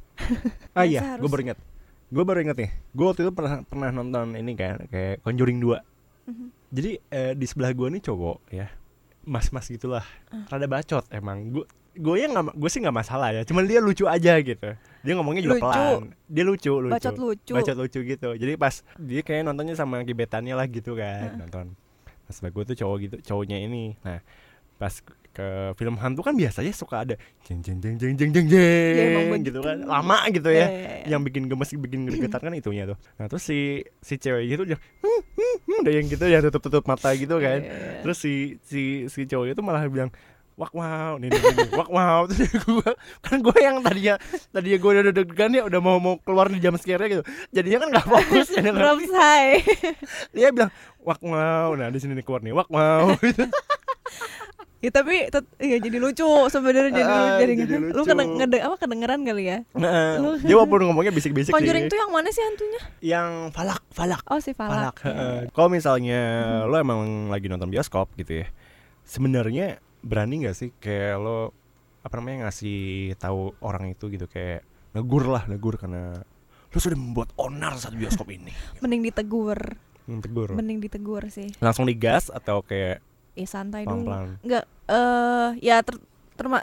biasa 0.78 0.86
iya, 0.86 1.02
gue 1.16 1.26
baru 1.26 1.42
ingat. 1.44 1.60
Gue 2.12 2.24
baru 2.28 2.44
ingat 2.44 2.58
nih. 2.60 2.72
Gue 2.92 3.06
waktu 3.08 3.24
itu 3.24 3.32
pernah 3.32 3.64
pernah 3.64 3.90
nonton 3.90 4.36
ini 4.36 4.52
kan 4.54 4.84
kayak 4.92 5.24
Conjuring 5.24 5.64
2. 5.64 5.80
Mhm. 6.28 6.48
Jadi 6.72 6.92
eh, 7.08 7.34
di 7.34 7.46
sebelah 7.48 7.72
gue 7.72 7.88
nih 7.88 8.04
cowok 8.04 8.38
ya. 8.52 8.68
Mas-mas 9.24 9.72
gitulah. 9.72 10.04
Ah. 10.28 10.44
Rada 10.52 10.68
bacot 10.68 11.08
emang. 11.10 11.50
Gue 11.50 11.66
gue 11.92 12.16
yang 12.20 12.32
nggak 12.36 12.56
gue 12.56 12.70
sih 12.70 12.84
nggak 12.84 12.96
masalah 12.96 13.32
ya. 13.32 13.42
Cuman 13.48 13.64
dia 13.64 13.80
lucu 13.80 14.04
aja 14.06 14.36
gitu. 14.44 14.70
Dia 15.02 15.14
ngomongnya 15.18 15.42
juga 15.42 15.56
Lucu. 15.58 15.66
pelan. 15.66 16.02
Dia 16.30 16.44
lucu, 16.46 16.74
lucu. 16.78 16.94
bacot 16.94 17.16
lucu 17.18 17.52
bacot 17.58 17.76
lucu 17.76 18.00
gitu 18.06 18.30
jadi 18.38 18.54
pas 18.54 18.86
dia 19.02 19.22
kayak 19.26 19.50
nontonnya 19.50 19.74
sama 19.74 20.06
gebetannya 20.06 20.54
lah 20.54 20.70
gitu 20.70 20.94
kan 20.94 21.26
Heeh. 21.26 21.40
nonton 21.42 21.66
pas 22.30 22.38
gue 22.38 22.64
tuh 22.70 22.78
cowok 22.78 22.98
gitu 23.02 23.16
cowoknya 23.28 23.58
ini 23.60 23.98
nah 24.06 24.22
pas 24.78 24.94
ke 25.32 25.48
film 25.80 25.96
hantu 25.96 26.28
kan 26.28 26.36
biasanya 26.36 26.76
suka 26.76 27.08
ada 27.08 27.16
jeng 27.48 27.64
jeng 27.64 27.80
jeng 27.80 27.96
jeng 27.96 28.14
jeng 28.20 28.32
jeng 28.36 28.48
jeng 28.52 29.32
begitu. 29.32 29.48
gitu 29.48 29.60
kan 29.64 29.80
lama 29.88 30.28
gitu 30.28 30.52
Iya, 30.52 30.60
ya 30.60 30.68
iya, 30.68 30.92
iya. 31.08 31.08
yang 31.16 31.24
bikin 31.24 31.48
gemes 31.48 31.72
bikin 31.72 32.04
getar 32.20 32.44
kan 32.44 32.52
itunya 32.52 32.84
tuh 32.84 33.00
nah 33.16 33.32
terus 33.32 33.48
si 33.48 33.88
si 34.04 34.20
cewek 34.20 34.44
gitu 34.52 34.64
dia 34.68 34.78
hmm, 34.78 35.22
hmm, 35.40 35.56
hmm, 35.64 35.82
udah 35.88 35.94
yang 35.96 36.06
gitu 36.12 36.26
ya 36.28 36.44
tutup 36.44 36.62
tutup 36.68 36.84
mata 36.84 37.16
gitu 37.16 37.40
kan 37.40 37.64
Iya, 37.64 37.72
iya, 37.72 37.80
iya. 37.80 38.02
terus 38.04 38.18
si 38.20 38.60
si 38.68 39.08
si 39.08 39.24
cowok 39.24 39.56
itu 39.56 39.64
malah 39.64 39.88
bilang 39.88 40.12
wak 40.60 40.76
wow 40.76 41.16
nih, 41.18 41.32
nih, 41.32 41.74
wak 41.74 41.90
wow 41.90 42.22
terus 42.30 42.52
gue 42.52 42.92
kan 43.24 43.40
gue 43.40 43.58
yang 43.58 43.80
tadinya 43.82 44.16
tadinya 44.52 44.78
gue 44.78 44.90
udah 44.94 45.04
deg-degan 45.10 45.52
ya 45.58 45.64
udah 45.66 45.80
mau 45.80 45.98
mau 45.98 46.20
keluar 46.22 46.52
di 46.52 46.60
jam 46.60 46.76
scare 46.76 47.08
gitu 47.08 47.24
jadinya 47.50 47.82
kan 47.82 47.88
nggak 47.96 48.06
fokus 48.06 48.48
ya. 48.54 48.62
Drop 48.70 49.00
high 49.16 49.64
dia 50.36 50.52
bilang 50.52 50.70
wak 51.02 51.24
wow 51.24 51.72
nah 51.74 51.88
di 51.88 51.98
sini 51.98 52.14
nih 52.20 52.26
keluar 52.28 52.44
nih 52.44 52.54
wak 52.54 52.68
wow 52.68 53.16
gitu. 53.24 53.48
Ya 54.82 54.90
tapi 54.90 55.30
tet- 55.30 55.46
ya 55.58 55.78
jadi 55.78 55.98
lucu 55.98 56.26
sebenarnya 56.48 56.90
jadi, 56.92 57.06
Ah, 57.08 57.38
jadi, 57.38 57.54
jadi 57.56 57.74
lu 57.78 57.94
lucu. 57.94 58.02
kena 58.04 58.24
ngede- 58.26 58.62
apa 58.62 58.76
kedengeran 58.76 59.22
kali 59.22 59.44
ya? 59.46 59.58
Nah, 59.72 60.18
Lu- 60.18 60.42
dia 60.42 60.56
walaupun 60.56 60.82
ngomongnya 60.84 61.10
bisik-bisik 61.12 61.50
Conjuring 61.50 61.86
sih. 61.86 61.92
tuh 61.92 61.98
yang 61.98 62.10
mana 62.10 62.30
sih 62.30 62.42
hantunya? 62.42 62.82
Yang 63.00 63.30
falak, 63.52 63.82
falak. 63.88 64.26
Oh 64.26 64.38
si 64.38 64.52
Falak. 64.52 64.98
Falak. 64.98 64.98
heeh. 65.06 65.38
Kalau 65.48 65.70
misalnya 65.70 66.20
lo 66.66 66.76
emang 66.76 67.00
lagi 67.28 67.46
nonton 67.46 67.70
bioskop 67.70 68.10
gitu 68.16 68.42
ya, 68.42 68.50
sebenarnya 69.04 69.78
berani 70.02 70.42
nggak 70.42 70.56
sih 70.56 70.74
kayak 70.76 71.16
lo 71.16 71.54
apa 72.02 72.18
namanya 72.18 72.50
ngasih 72.50 73.14
tahu 73.16 73.54
orang 73.62 73.94
itu 73.94 74.10
gitu 74.10 74.26
kayak 74.26 74.66
negur 74.92 75.24
lah 75.24 75.46
negur 75.46 75.78
karena 75.78 76.18
lo 76.66 76.78
sudah 76.80 76.96
membuat 76.96 77.30
onar 77.36 77.78
saat 77.78 77.94
bioskop 77.94 78.26
ini. 78.28 78.50
Mending 78.82 79.06
ditegur, 79.06 79.78
Hmm, 80.02 80.18
Tegur. 80.18 80.50
mending 80.52 80.82
ditegur 80.82 81.22
sih. 81.28 81.54
Langsung 81.60 81.86
digas 81.86 82.28
atau 82.28 82.60
kayak 82.60 82.98
Ya 83.34 83.46
santai 83.46 83.84
dulu. 83.84 84.06
pelan-pelan? 84.06 84.38
Enggak 84.42 84.64
eh 84.86 85.50
ya 85.64 85.80
ter- 85.80 86.04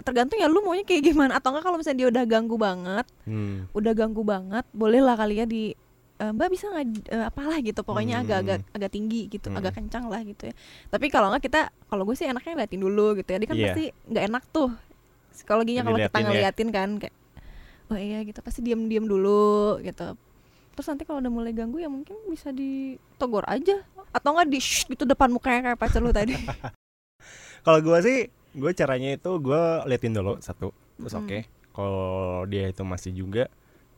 tergantung 0.02 0.36
ya 0.36 0.46
lu 0.46 0.60
maunya 0.60 0.82
kayak 0.82 1.06
gimana 1.06 1.38
atau 1.38 1.48
enggak 1.50 1.64
kalau 1.64 1.78
misalnya 1.78 1.98
dia 1.98 2.08
udah 2.10 2.24
ganggu 2.24 2.56
banget, 2.56 3.06
Hmm. 3.24 3.70
udah 3.72 3.92
ganggu 3.94 4.22
banget, 4.22 4.66
boleh 4.70 4.98
lah 4.98 5.14
kali 5.14 5.38
ya 5.38 5.46
di 5.46 5.72
eh, 6.18 6.32
Mbak 6.34 6.48
bisa 6.50 6.66
nggak 6.66 6.86
eh, 7.08 7.24
apalah 7.24 7.58
gitu 7.58 7.80
pokoknya 7.80 8.18
Hmm. 8.18 8.24
agak-agak 8.26 8.60
agak 8.74 8.90
tinggi 8.90 9.20
gitu, 9.28 9.48
Hmm. 9.48 9.56
agak 9.56 9.78
kencang 9.78 10.10
lah 10.10 10.18
gitu 10.20 10.50
ya. 10.50 10.54
Tapi 10.88 11.06
kalau 11.08 11.30
nggak 11.30 11.42
kita 11.42 11.60
kalau 11.86 12.02
gue 12.02 12.12
sih 12.12 12.26
enaknya 12.26 12.58
liatin 12.58 12.80
dulu 12.80 13.14
gitu 13.14 13.28
ya. 13.28 13.38
Dia 13.38 13.46
kan 13.46 13.54
Iya. 13.54 13.64
pasti 13.70 13.84
nggak 14.04 14.24
enak 14.26 14.42
tuh 14.50 14.70
psikologinya 15.30 15.82
kalau 15.84 15.98
kita 16.02 16.18
ya. 16.18 16.24
ngeliatin 16.26 16.68
kan 16.68 16.88
kayak 16.98 17.14
oh 17.88 17.96
iya 17.96 18.18
gitu 18.20 18.42
pasti 18.42 18.60
diam-diam 18.60 19.06
dulu 19.06 19.78
gitu. 19.80 20.18
Terus 20.74 20.86
nanti 20.86 21.02
kalau 21.02 21.18
udah 21.18 21.30
mulai 21.30 21.54
ganggu 21.54 21.78
ya 21.78 21.86
mungkin 21.86 22.18
bisa 22.26 22.50
ditogor 22.50 23.46
aja 23.46 23.78
atau 24.12 24.34
enggak 24.34 24.48
di 24.48 24.60
shh 24.60 24.88
gitu 24.88 25.04
depan 25.04 25.28
mukanya 25.28 25.72
kayak 25.72 25.78
pacar 25.78 26.00
lu 26.00 26.12
tadi. 26.12 26.34
Kalau 27.66 27.78
gue 27.82 27.98
sih, 28.00 28.18
gue 28.56 28.70
caranya 28.72 29.18
itu 29.18 29.30
gue 29.42 29.62
liatin 29.84 30.14
dulu 30.14 30.38
satu, 30.40 30.72
terus 30.96 31.14
Mm. 31.14 31.20
oke. 31.20 31.38
Kalau 31.74 32.46
dia 32.48 32.64
itu 32.70 32.82
masih 32.82 33.12
juga, 33.14 33.44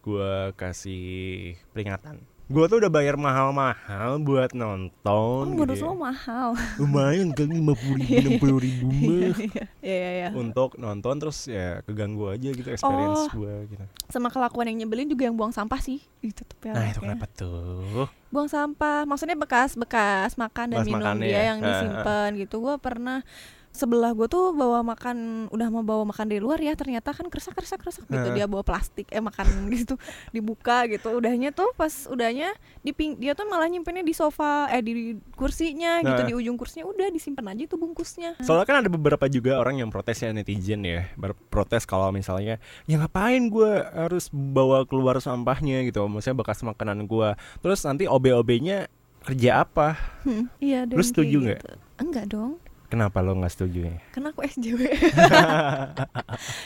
gue 0.05 0.53
kasih 0.57 1.55
peringatan. 1.73 2.19
Gue 2.51 2.67
tuh 2.67 2.83
udah 2.83 2.91
bayar 2.91 3.15
mahal-mahal 3.15 4.19
buat 4.19 4.51
nonton. 4.59 5.45
Oh, 5.47 5.55
gitu 5.55 5.71
ya. 5.71 5.87
lo 5.87 5.95
mahal. 5.95 6.59
Lumayan 6.83 7.31
kan 7.31 7.47
lima 7.47 7.79
puluh 7.79 8.03
ribu, 8.03 8.11
enam 8.19 8.33
puluh 8.43 8.59
ribu 8.59 8.87
mah. 8.91 9.39
Iya 9.79 9.95
iya 9.95 10.11
iya. 10.11 10.29
Untuk 10.35 10.75
nonton 10.75 11.15
terus 11.23 11.47
ya 11.47 11.79
keganggu 11.87 12.27
aja 12.27 12.51
gitu 12.51 12.67
experience 12.67 13.31
Oh. 13.31 13.39
gue 13.39 13.55
gitu. 13.71 13.85
Sama 14.11 14.35
kelakuan 14.35 14.67
yang 14.67 14.83
nyebelin 14.83 15.07
juga 15.07 15.31
yang 15.31 15.39
buang 15.39 15.55
sampah 15.55 15.79
sih. 15.79 16.03
Itu 16.27 16.43
tuh 16.43 16.59
ya. 16.67 16.75
Nah 16.75 16.91
itu 16.91 16.99
anaknya. 16.99 17.15
kenapa 17.15 17.27
tuh? 17.31 18.11
Buang 18.35 18.51
sampah, 18.51 19.07
maksudnya 19.07 19.39
bekas-bekas 19.39 20.35
makan 20.35 20.67
dan 20.75 20.79
Bekas 20.83 20.87
minum 20.91 21.07
makannya 21.07 21.27
dia 21.31 21.39
ya. 21.39 21.43
yang 21.55 21.59
Ah, 21.59 21.63
ah. 21.63 21.71
disimpan 21.71 22.31
gitu. 22.35 22.55
Gua 22.59 22.83
pernah 22.83 23.23
sebelah 23.71 24.11
gue 24.13 24.27
tuh 24.27 24.51
bawa 24.51 24.83
makan 24.83 25.47
udah 25.49 25.69
mau 25.71 25.81
bawa 25.81 26.03
makan 26.03 26.27
dari 26.27 26.43
luar 26.43 26.59
ya 26.59 26.75
ternyata 26.75 27.15
kan 27.15 27.31
kersak 27.31 27.55
kersak 27.55 27.81
kersak 27.81 28.05
gitu 28.05 28.29
dia 28.35 28.51
bawa 28.51 28.67
plastik 28.67 29.07
eh 29.09 29.23
makan 29.23 29.47
gitu 29.75 29.95
dibuka 30.31 30.91
gitu. 30.91 31.15
Udahnya 31.15 31.55
tuh 31.55 31.71
pas 31.79 31.91
udahnya 32.07 32.51
di 32.83 32.91
ping 32.91 33.17
dia 33.17 33.33
tuh 33.33 33.47
malah 33.47 33.71
nyimpennya 33.71 34.03
di 34.03 34.11
sofa 34.11 34.67
eh 34.69 34.83
di 34.83 35.15
kursinya 35.33 36.03
gitu 36.03 36.21
di 36.27 36.35
ujung 36.35 36.59
kursinya. 36.59 36.91
Udah 36.91 37.09
disimpan 37.09 37.55
aja 37.55 37.63
itu 37.65 37.79
bungkusnya. 37.79 38.43
Soalnya 38.43 38.67
kan 38.67 38.77
ada 38.83 38.91
beberapa 38.91 39.31
juga 39.31 39.57
orang 39.57 39.79
yang 39.79 39.89
protes 39.89 40.19
ya 40.19 40.35
netizen 40.35 40.83
ya 40.83 41.07
Berprotes 41.15 41.87
kalau 41.87 42.11
misalnya 42.11 42.59
Ya 42.85 42.99
ngapain 42.99 43.49
gue 43.49 43.71
harus 43.95 44.29
bawa 44.31 44.83
keluar 44.85 45.17
sampahnya? 45.23 45.87
gitu. 45.87 46.03
Maksudnya 46.05 46.37
bekas 46.37 46.61
makanan 46.61 47.07
gue 47.07 47.33
Terus 47.63 47.81
nanti 47.87 48.05
OB-OB-nya 48.05 48.91
kerja 49.21 49.63
apa? 49.63 49.95
Hmm, 50.25 50.49
iya 50.59 50.89
Lu 50.89 50.99
yang 50.99 51.07
setuju 51.07 51.37
nggak? 51.39 51.61
gitu. 51.61 51.73
enggak 52.01 52.27
dong 52.29 52.57
Kenapa 52.91 53.19
lo 53.21 53.33
nggak 53.33 53.49
setuju 53.49 53.87
ya? 53.87 53.97
Karena 54.11 54.29
aku 54.29 54.43
SJW 54.43 54.83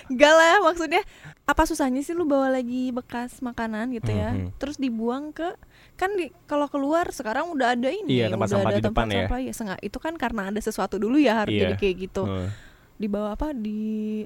Enggak 0.09 0.33
lah 0.40 0.54
maksudnya 0.62 1.02
Apa 1.45 1.62
susahnya 1.62 2.00
sih 2.00 2.11
lu 2.11 2.25
bawa 2.25 2.49
lagi 2.50 2.88
bekas 2.90 3.38
makanan 3.38 3.93
gitu 3.93 4.09
ya 4.09 4.33
Mhm. 4.33 4.57
Terus 4.57 4.76
dibuang 4.76 5.31
ke 5.31 5.52
Kan 5.95 6.16
di 6.16 6.33
kalau 6.45 6.66
keluar 6.66 7.07
sekarang 7.09 7.49
udah 7.50 7.73
ada 7.73 7.87
ini 7.87 8.19
Iya, 8.19 8.26
tempat 8.28 8.49
udah 8.49 8.54
sampah 8.57 8.66
ada 8.66 8.75
di 8.75 8.83
depan 8.83 8.90
tempat 8.90 9.07
ya. 9.07 9.19
sampah 9.21 9.38
ya 9.38 9.52
senga- 9.52 9.83
Itu 9.85 9.99
kan 9.99 10.14
karena 10.14 10.43
ada 10.49 10.59
sesuatu 10.59 10.97
dulu 10.97 11.16
ya 11.16 11.38
harus 11.38 11.52
Iya. 11.52 11.62
jadi 11.62 11.75
kayak 11.76 11.97
gitu 12.02 12.23
Hmm. 12.25 12.49
Dibawa 12.97 13.28
apa 13.33 13.52
di 13.52 14.25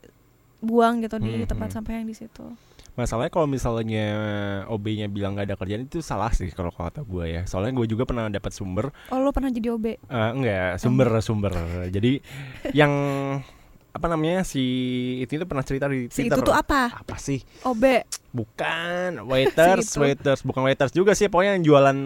buang 0.58 1.00
gitu 1.00 1.18
di 1.18 1.34
Mhm. 1.36 1.46
tempat 1.46 1.68
sampah 1.70 1.92
yang 1.92 2.06
di 2.06 2.14
situ 2.14 2.46
Masalahnya 2.98 3.30
kalau 3.30 3.46
misalnya 3.46 4.06
OB-nya 4.66 5.06
bilang 5.06 5.32
nggak 5.32 5.46
ada 5.46 5.54
kerjaan 5.54 5.86
itu 5.86 6.02
salah 6.02 6.34
sih 6.34 6.50
kalau 6.50 6.68
kata 6.68 7.00
gue 7.00 7.24
ya. 7.30 7.42
Soalnya 7.46 7.70
gue 7.72 7.86
juga 7.86 8.02
pernah 8.02 8.26
dapat 8.26 8.50
sumber, 8.50 8.90
Oh 9.08 9.22
lu 9.22 9.30
pernah 9.30 9.48
jadi 9.48 9.70
OB 9.70 9.86
eh, 9.86 9.98
enggak 10.34 10.76
sumber 10.76 11.08
sumber. 11.20 11.54
Jadi 11.86 12.18
yang 12.74 12.90
apa 13.88 14.06
namanya 14.06 14.42
si 14.42 14.62
itu 15.18 15.32
itu 15.32 15.46
pernah 15.46 15.62
cerita 15.62 15.86
di 15.86 16.06
Si 16.06 16.22
Twitter. 16.22 16.34
itu 16.34 16.40
tuh 16.42 16.52
apa? 16.52 16.90
Apa 16.92 17.16
sih? 17.16 17.38
OB 17.62 17.82
Bukan 18.30 19.22
waiters, 19.30 19.86
Si 19.86 19.94
itu. 19.94 20.02
waiters, 20.02 20.40
bukan 20.42 20.62
waiters 20.62 20.90
juga 20.90 21.14
sih. 21.14 21.26
Pokoknya 21.26 21.54
yang 21.54 21.64
jualan 21.64 21.96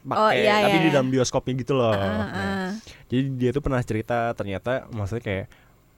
pakai 0.00 0.16
Oh, 0.16 0.32
iya, 0.32 0.64
tapi 0.64 0.72
iya, 0.72 0.80
di 0.80 0.88
iya. 0.88 0.94
dalam 0.94 1.08
bioskopnya 1.08 1.52
gitu 1.56 1.72
loh. 1.76 1.92
Ah, 1.92 2.00
Nah, 2.00 2.28
ah. 2.32 2.68
Jadi 3.06 3.36
dia 3.36 3.50
tuh 3.52 3.60
pernah 3.60 3.80
cerita 3.80 4.32
ternyata 4.32 4.88
maksudnya 4.88 5.20
kayak 5.22 5.46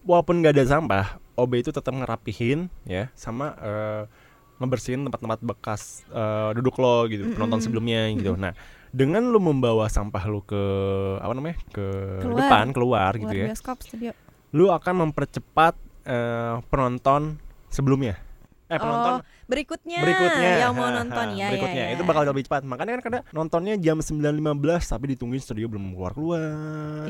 walaupun 0.02 0.40
nggak 0.40 0.54
ada 0.54 0.64
sampah, 0.66 1.06
OB 1.34 1.52
itu 1.56 1.70
tetap 1.70 1.92
ngerapihin 1.92 2.66
ya 2.82 3.12
sama 3.14 3.54
eh, 3.56 4.02
ngebersihin 4.60 5.08
tempat-tempat 5.08 5.40
bekas 5.40 6.04
eh, 6.12 6.50
duduk 6.54 6.76
lo 6.76 7.08
gitu, 7.08 7.32
penonton 7.32 7.58
Mm-mm. 7.58 7.64
sebelumnya 7.64 8.00
gitu. 8.12 8.36
Nah, 8.36 8.52
dengan 8.92 9.24
lu 9.26 9.40
membawa 9.40 9.88
sampah 9.88 10.24
lu 10.28 10.44
ke 10.44 10.62
apa 11.18 11.32
namanya? 11.32 11.56
ke 11.72 11.86
Keluar. 12.20 12.38
depan, 12.44 12.64
keluar, 12.76 13.10
Keluar 13.16 13.22
gitu 13.24 13.34
ya. 13.34 13.46
bioskop 13.50 13.78
studio 13.80 14.12
Lu 14.52 14.68
akan 14.68 15.08
mempercepat 15.08 15.74
eh, 16.04 16.60
penonton 16.68 17.40
sebelumnya. 17.70 18.18
Eh, 18.70 18.78
penonton. 18.78 19.14
Oh 19.18 19.40
berikutnya 19.50 19.98
berikutnya. 19.98 20.50
Yang 20.62 20.72
mau 20.78 20.88
nonton. 20.94 21.26
Ha, 21.26 21.34
ya 21.42 21.46
berikutnya. 21.50 21.82
ya, 21.82 21.90
ya. 21.90 21.94
itu 21.98 22.02
bakal 22.06 22.22
lebih 22.22 22.44
cepat. 22.46 22.62
Makanya 22.62 22.92
kan 22.98 23.02
kadang 23.02 23.22
nontonnya 23.34 23.74
jam 23.82 23.98
9.15 23.98 24.94
tapi 24.94 25.04
ditungguin 25.18 25.42
studio 25.42 25.66
belum 25.66 25.98
keluar 25.98 26.12
keluar 26.14 26.40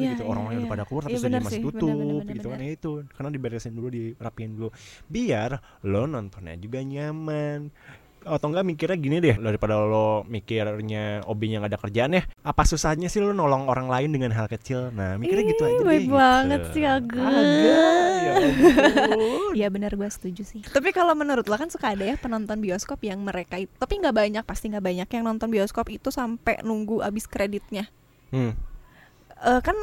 Iya, 0.01 0.17
gitu. 0.17 0.23
iya, 0.25 0.31
orang-orang 0.33 0.55
iya. 0.57 0.61
udah 0.65 0.73
pada 0.73 0.85
keluar 0.89 1.03
tapi 1.05 1.13
Iya, 1.13 1.21
studio 1.21 1.41
masih 1.45 1.53
sih, 1.61 1.65
tutup 1.69 1.93
benar, 1.93 2.25
benar, 2.25 2.35
gitu 2.41 2.49
kan. 2.49 2.59
ya 2.59 2.69
itu. 2.73 2.91
Karena 3.13 3.29
diberesin 3.29 3.73
dulu 3.77 3.89
dirapiin 3.93 4.51
dulu. 4.57 4.69
Biar 5.05 5.51
lo 5.85 6.03
nontonnya 6.09 6.55
juga 6.57 6.81
nyaman 6.81 7.61
atau 8.25 8.47
enggak 8.53 8.67
mikirnya 8.69 8.99
gini 9.01 9.17
deh 9.19 9.37
daripada 9.41 9.81
lo 9.81 10.23
mikirnya 10.29 11.25
OB-nya 11.25 11.65
nggak 11.65 11.73
ada 11.73 11.81
kerjaan 11.81 12.13
ya 12.17 12.23
apa 12.45 12.63
susahnya 12.69 13.09
sih 13.09 13.25
lo 13.25 13.33
nolong 13.33 13.67
orang 13.71 13.89
lain 13.89 14.13
dengan 14.13 14.37
hal 14.37 14.47
kecil 14.47 14.93
nah 14.93 15.17
mikirnya 15.17 15.45
gitu 15.57 15.63
Ih, 15.65 15.71
aja 15.71 15.81
baik 15.81 15.89
deh, 15.89 16.05
gitu. 16.05 16.15
banget 16.15 16.61
sih, 16.77 16.85
Agus. 16.85 17.19
Agak, 17.21 17.51
ya. 17.65 17.79
Iya 19.51 19.67
benar 19.69 19.93
gue 19.99 20.09
setuju 20.09 20.43
sih. 20.47 20.61
Tapi 20.63 20.95
kalau 20.95 21.13
menurut 21.19 21.45
lo 21.47 21.57
kan 21.59 21.69
suka 21.69 21.93
ada 21.93 22.05
ya 22.07 22.17
penonton 22.17 22.63
bioskop 22.63 23.03
yang 23.03 23.21
mereka 23.21 23.59
itu, 23.59 23.73
tapi 23.77 23.99
nggak 23.99 24.15
banyak 24.15 24.45
pasti 24.47 24.71
nggak 24.71 24.85
banyak 24.85 25.09
yang 25.11 25.25
nonton 25.27 25.49
bioskop 25.51 25.91
itu 25.91 26.09
sampai 26.15 26.63
nunggu 26.63 27.03
abis 27.03 27.27
kreditnya. 27.27 27.91
Hmm. 28.31 28.55
Eh 29.41 29.61
kan 29.65 29.77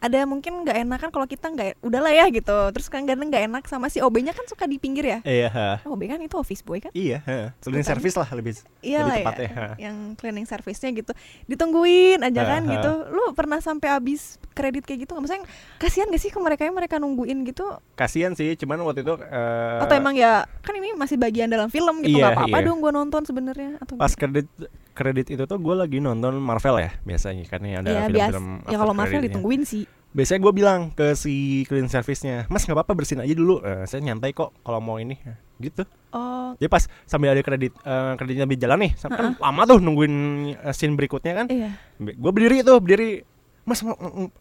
ada 0.00 0.24
mungkin 0.24 0.64
nggak 0.64 0.76
enak 0.88 0.98
kan 0.98 1.10
kalau 1.12 1.28
kita 1.28 1.46
nggak 1.52 1.78
udahlah 1.84 2.12
ya 2.12 2.26
gitu. 2.32 2.56
Terus 2.72 2.88
kan 2.88 3.04
kadang 3.04 3.28
nggak 3.28 3.44
enak 3.52 3.64
sama 3.68 3.92
si 3.92 4.00
OB-nya 4.00 4.32
kan 4.32 4.48
suka 4.48 4.64
di 4.64 4.80
pinggir 4.80 5.04
ya. 5.04 5.18
iya. 5.22 5.84
OB 5.84 6.00
kan 6.08 6.18
itu 6.24 6.36
office 6.40 6.64
boy 6.64 6.80
kan? 6.80 6.92
iya 6.96 7.20
cleaning 7.60 7.84
service 7.84 8.16
lah 8.16 8.28
lebih 8.32 8.56
Iya 8.80 9.04
lebih 9.04 9.22
tepatnya 9.22 9.48
ya, 9.48 9.66
yang 9.88 9.96
cleaning 10.16 10.48
service-nya 10.48 10.90
gitu 10.96 11.12
ditungguin 11.46 12.24
aja 12.24 12.42
kan 12.48 12.62
gitu. 12.64 12.90
Lu 13.12 13.36
pernah 13.36 13.60
sampai 13.60 13.92
abis 13.92 14.40
kredit 14.56 14.88
kayak 14.88 15.04
gitu 15.04 15.12
nggak? 15.12 15.22
Maksudnya 15.28 15.44
kasihan 15.76 16.08
gak 16.08 16.20
sih 16.20 16.30
ke 16.32 16.38
mereka 16.40 16.64
yang 16.64 16.76
mereka 16.76 16.96
nungguin 16.96 17.44
gitu? 17.44 17.68
kasihan 17.92 18.32
sih 18.32 18.56
cuman 18.56 18.80
waktu 18.80 19.04
itu 19.04 19.12
eh, 19.28 19.80
Atau 19.84 19.92
emang 19.92 20.16
ya 20.16 20.48
kan 20.64 20.72
ini 20.72 20.96
masih 20.96 21.20
bagian 21.20 21.52
dalam 21.52 21.68
film 21.68 22.00
gitu 22.00 22.16
Iya, 22.16 22.32
nggak 22.32 22.36
apa-apa 22.48 22.58
iya. 22.58 22.64
dong 22.64 22.78
gue 22.80 22.92
nonton 22.96 23.22
sebenarnya 23.28 23.76
atau 23.76 24.00
pas 24.00 24.12
kredit 24.16 24.48
kredit 24.92 25.32
itu 25.32 25.42
tuh 25.46 25.58
gue 25.58 25.74
lagi 25.74 25.98
nonton 26.02 26.36
Marvel 26.38 26.82
ya 26.82 26.90
biasanya 27.06 27.44
kan 27.46 27.60
ya 27.62 27.80
ada 27.80 27.88
ya 27.88 28.00
biasa 28.08 28.36
film-film 28.36 28.46
ya 28.50 28.60
after 28.66 28.78
kalau 28.82 28.94
Marvel 28.94 29.22
ditungguin 29.26 29.62
sih. 29.64 29.84
Biasanya 30.10 30.40
gue 30.42 30.52
bilang 30.52 30.80
ke 30.90 31.14
si 31.14 31.62
cleaning 31.70 31.86
service-nya 31.86 32.50
mas 32.50 32.66
nggak 32.66 32.74
apa-apa 32.74 32.98
bersihin 32.98 33.22
aja 33.22 33.30
dulu. 33.30 33.62
Eh, 33.62 33.86
saya 33.86 34.02
nyantai 34.02 34.34
kok 34.34 34.50
kalau 34.66 34.82
mau 34.82 34.98
ini. 34.98 35.14
Gitu. 35.62 35.86
Oh. 36.10 36.50
Jadi 36.58 36.66
pas 36.66 36.82
sambil 37.06 37.30
ada 37.30 37.42
kredit 37.46 37.70
eh, 37.78 38.12
kreditnya 38.18 38.42
berjalan 38.50 38.90
nih 38.90 38.92
sam- 38.98 39.14
kan 39.14 39.38
lama 39.38 39.62
tuh 39.70 39.78
nungguin 39.78 40.14
eh, 40.58 40.74
scene 40.74 40.98
berikutnya 40.98 41.32
kan. 41.38 41.46
Iya. 41.46 41.78
Gue 42.02 42.30
berdiri 42.34 42.66
tuh 42.66 42.82
berdiri 42.82 43.22
mas 43.70 43.80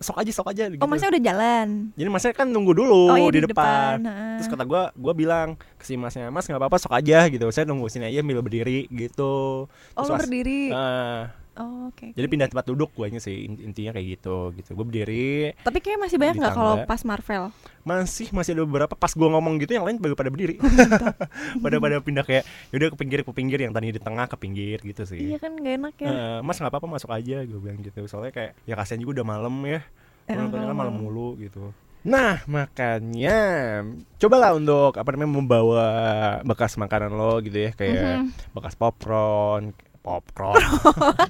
sok 0.01 0.17
aja 0.17 0.31
sok 0.33 0.49
aja 0.49 0.65
gitu 0.65 0.81
oh 0.81 0.89
masnya 0.89 1.13
udah 1.13 1.21
jalan 1.21 1.67
jadi 1.93 2.09
masnya 2.09 2.33
kan 2.33 2.49
nunggu 2.49 2.73
dulu 2.73 3.13
oh 3.13 3.15
iya 3.15 3.29
di, 3.29 3.45
depan, 3.45 4.01
ha. 4.01 4.41
Terus 4.41 4.49
kata 4.49 4.65
gue, 4.65 4.83
gue 4.97 5.13
bilang 5.13 5.53
ke 5.77 5.83
si 5.83 5.93
masnya, 5.93 6.27
mas 6.27 6.49
nggak 6.49 6.57
apa-apa 6.57 6.79
sok 6.79 6.95
aja 6.95 7.27
gitu. 7.27 7.45
Saya 7.51 7.67
nunggu 7.67 7.85
sini 7.87 8.07
aja 8.07 8.19
sambil 8.19 8.41
berdiri 8.41 8.89
gitu. 8.89 9.67
oh 9.67 9.93
Terus 9.93 10.07
lu 10.07 10.13
pas- 10.15 10.21
berdiri 10.23 10.61
Eh, 10.71 11.21
oh 11.57 11.89
oke 11.89 12.13
jadi 12.13 12.27
pindah 12.27 12.47
tempat 12.47 12.65
duduk 12.67 12.93
guanya 12.93 13.17
sih 13.17 13.43
in- 13.43 13.61
intinya 13.63 13.91
kayak 13.91 14.19
gitu 14.19 14.53
gitu. 14.53 14.69
Gue 14.73 14.85
berdiri, 14.85 15.57
tapi 15.61 15.79
kayak 15.79 15.99
masih 15.99 16.17
banyak 16.19 16.35
nggak 16.37 16.53
kalau 16.53 16.75
pas 16.85 17.01
Marvel? 17.01 17.49
Masih 17.81 18.27
masih 18.29 18.53
ada 18.53 18.63
beberapa. 18.63 18.93
Pas 18.93 19.09
gue 19.09 19.25
ngomong 19.25 19.57
gitu 19.57 19.73
yang 19.73 19.87
lain 19.87 19.97
pada 19.97 20.13
pada 20.13 20.29
berdiri. 20.29 20.61
pada 21.63 21.75
pada 21.79 21.95
pindah 21.99 22.23
kayak 22.23 22.43
yaudah 22.69 22.89
ke 22.93 22.97
pinggir 22.99 23.19
ke 23.25 23.31
pinggir 23.33 23.59
yang 23.63 23.73
tadi 23.73 23.89
di 23.89 24.01
tengah 24.01 24.29
ke 24.29 24.37
pinggir 24.37 24.77
gitu 24.83 25.03
sih. 25.03 25.33
iya 25.33 25.37
kan 25.41 25.57
gak 25.57 25.73
enak 25.79 25.93
ya. 25.97 26.07
Eh, 26.07 26.37
mas 26.43 26.59
nggak 26.59 26.69
apa-apa 26.69 26.87
masuk 26.87 27.09
aja 27.09 27.41
gue 27.41 27.59
bilang 27.59 27.79
gitu. 27.81 28.05
Soalnya 28.05 28.31
kayak 28.35 28.51
ya 28.67 28.75
kasihan 28.77 29.01
juga 29.01 29.21
udah 29.21 29.27
malam 29.27 29.55
ya. 29.65 29.81
Eh, 30.29 30.35
kan 30.37 30.51
malam 30.75 30.93
mulu 30.93 31.33
gitu. 31.41 31.73
Nah, 31.99 32.39
makanya 32.47 33.37
cobalah 34.15 34.55
untuk 34.55 34.95
apa 34.95 35.09
namanya 35.11 35.31
membawa 35.35 35.87
bekas 36.47 36.79
makanan 36.79 37.11
lo 37.11 37.43
gitu 37.43 37.59
ya, 37.59 37.71
kayak 37.75 38.23
Mhm. 38.23 38.55
bekas 38.55 38.79
popcorn, 38.79 39.75
popcorn, 40.09 40.57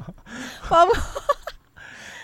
Pop- 0.71 0.95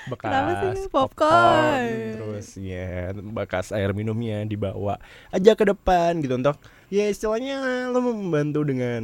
bekas 0.06 0.30
Kenapa 0.30 0.70
sih 0.72 0.86
popcorn? 0.88 1.90
terus 2.14 2.48
ya 2.56 3.10
bekas 3.12 3.74
air 3.74 3.90
minumnya 3.92 4.46
dibawa 4.46 5.02
aja 5.34 5.58
ke 5.58 5.66
depan 5.66 6.22
gitu 6.22 6.38
untuk 6.38 6.62
ya 6.94 7.10
istilahnya 7.10 7.90
lo 7.90 7.98
membantu 7.98 8.62
dengan 8.62 9.02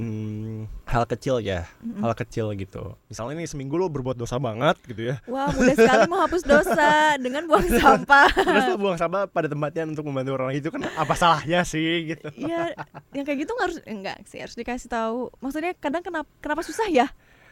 hal 0.85 1.09
kecil 1.09 1.41
ya, 1.41 1.65
hal 1.97 2.13
kecil 2.13 2.53
gitu. 2.53 2.93
Misalnya 3.09 3.41
nih 3.41 3.49
seminggu 3.49 3.73
lo 3.73 3.89
berbuat 3.89 4.13
dosa 4.13 4.37
banget 4.37 4.77
gitu 4.85 5.09
ya. 5.09 5.15
Wah, 5.25 5.49
mudah 5.49 5.73
sekali 5.73 6.05
menghapus 6.05 6.45
dosa 6.45 7.17
dengan 7.17 7.49
buang 7.49 7.65
sampah. 7.81 8.29
Terus 8.29 8.65
lo 8.69 8.77
buang 8.77 9.01
sampah 9.01 9.25
pada 9.25 9.49
tempatnya 9.49 9.89
untuk 9.89 10.05
membantu 10.05 10.37
orang 10.37 10.53
itu 10.53 10.69
kan 10.69 10.85
apa 10.93 11.17
salahnya 11.17 11.65
sih 11.65 12.13
gitu. 12.13 12.29
Iya, 12.37 12.77
yang 13.17 13.25
kayak 13.25 13.49
gitu 13.49 13.51
nggak 13.57 13.65
harus 13.65 13.79
enggak 13.89 14.17
sih 14.29 14.37
harus 14.37 14.53
dikasih 14.53 14.85
tahu. 14.85 15.33
Maksudnya 15.41 15.73
kadang 15.73 16.05
kenapa 16.05 16.29
kenapa 16.37 16.61
susah 16.61 16.85
ya 16.85 17.09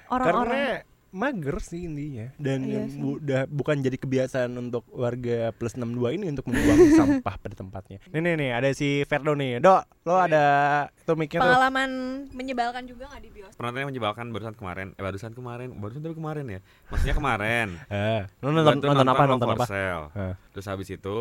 orang-orang? 0.09 0.57
Karena 0.57 0.87
mager 1.09 1.57
sih 1.57 1.89
intinya 1.89 2.29
dan 2.37 2.61
Iya 2.61 2.73
yang 2.75 2.85
sih. 2.85 3.01
udah 3.01 3.49
bukan 3.49 3.81
jadi 3.81 3.97
kebiasaan 3.97 4.53
untuk 4.53 4.85
warga 4.87 5.49
plus 5.51 5.73
62 5.73 5.89
ini 6.13 6.29
untuk 6.29 6.45
membuang 6.45 6.77
sampah 7.01 7.33
pada 7.35 7.55
tempatnya. 7.55 7.97
Nih 8.07 8.21
nih 8.21 8.33
nih 8.35 8.49
ada 8.53 8.69
si 8.69 9.01
Ferdo 9.03 9.33
nih. 9.33 9.57
Dok, 9.57 10.05
lo 10.05 10.15
ada 10.15 10.43
tuh 11.01 11.17
mic-nya 11.17 11.41
tuh. 11.41 11.49
Pengalaman 11.49 11.89
menyebalkan 12.29 12.85
juga 12.85 13.09
nggak 13.09 13.21
di 13.21 13.29
bioskop? 13.31 13.57
Penontonnya 13.57 13.87
menyebalkan 13.87 14.25
barusan 14.29 14.53
kemarin, 14.53 14.87
eh 14.93 15.01
barusan 15.01 15.33
kemarin, 15.33 15.67
barusan 15.73 16.01
dari 16.03 16.13
kemarin 16.13 16.45
ya. 16.45 16.59
Maksudnya 16.87 17.15
kemarin. 17.15 17.67
Eh, 17.89 18.21
lo 18.39 18.47
Gua 18.47 18.61
nonton, 18.61 18.75
tuh 18.77 18.87
nonton 18.93 19.07
apa? 19.09 19.23
Nonton 19.25 19.49
apa? 19.51 19.65
Eh, 20.13 20.33
Terus 20.53 20.65
habis 20.67 20.89
itu 20.89 21.17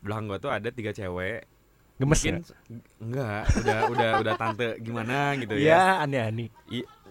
belakang 0.00 0.26
gua 0.26 0.38
tuh 0.38 0.50
ada 0.50 0.66
tiga 0.68 0.90
cewek. 0.90 1.46
Gemes 1.94 2.14
Mungkin 2.16 2.34
ya? 2.38 2.78
enggak, 2.98 3.42
udah 3.58 3.78
udah 3.90 4.10
udah 4.22 4.34
tante 4.34 4.78
gimana 4.78 5.34
gitu 5.34 5.54
Iya, 5.54 5.98
ya. 5.98 6.06
aneh-aneh. 6.06 6.46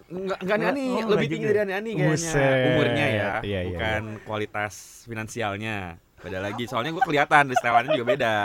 Enggak 0.08 0.40
enggak 0.40 0.56
Enggak, 0.56 0.72
aneh, 0.72 0.88
oh, 1.04 1.08
lebih 1.12 1.28
tinggi 1.28 1.46
dari 1.52 1.60
aneh-aneh 1.68 1.92
kayaknya. 1.92 2.16
Buset. 2.16 2.66
Umurnya 2.72 3.06
ya, 3.06 3.32
Iya, 3.44 3.60
iya, 3.60 3.60
bukan 3.68 4.02
kualitas 4.24 5.04
finansialnya. 5.04 5.76
Beda 6.18 6.42
lagi, 6.42 6.66
soalnya 6.66 6.90
gua 6.90 7.06
kelihatan 7.06 7.46
di 7.46 7.54
setelannya 7.54 7.94
juga 7.94 8.06
beda. 8.10 8.36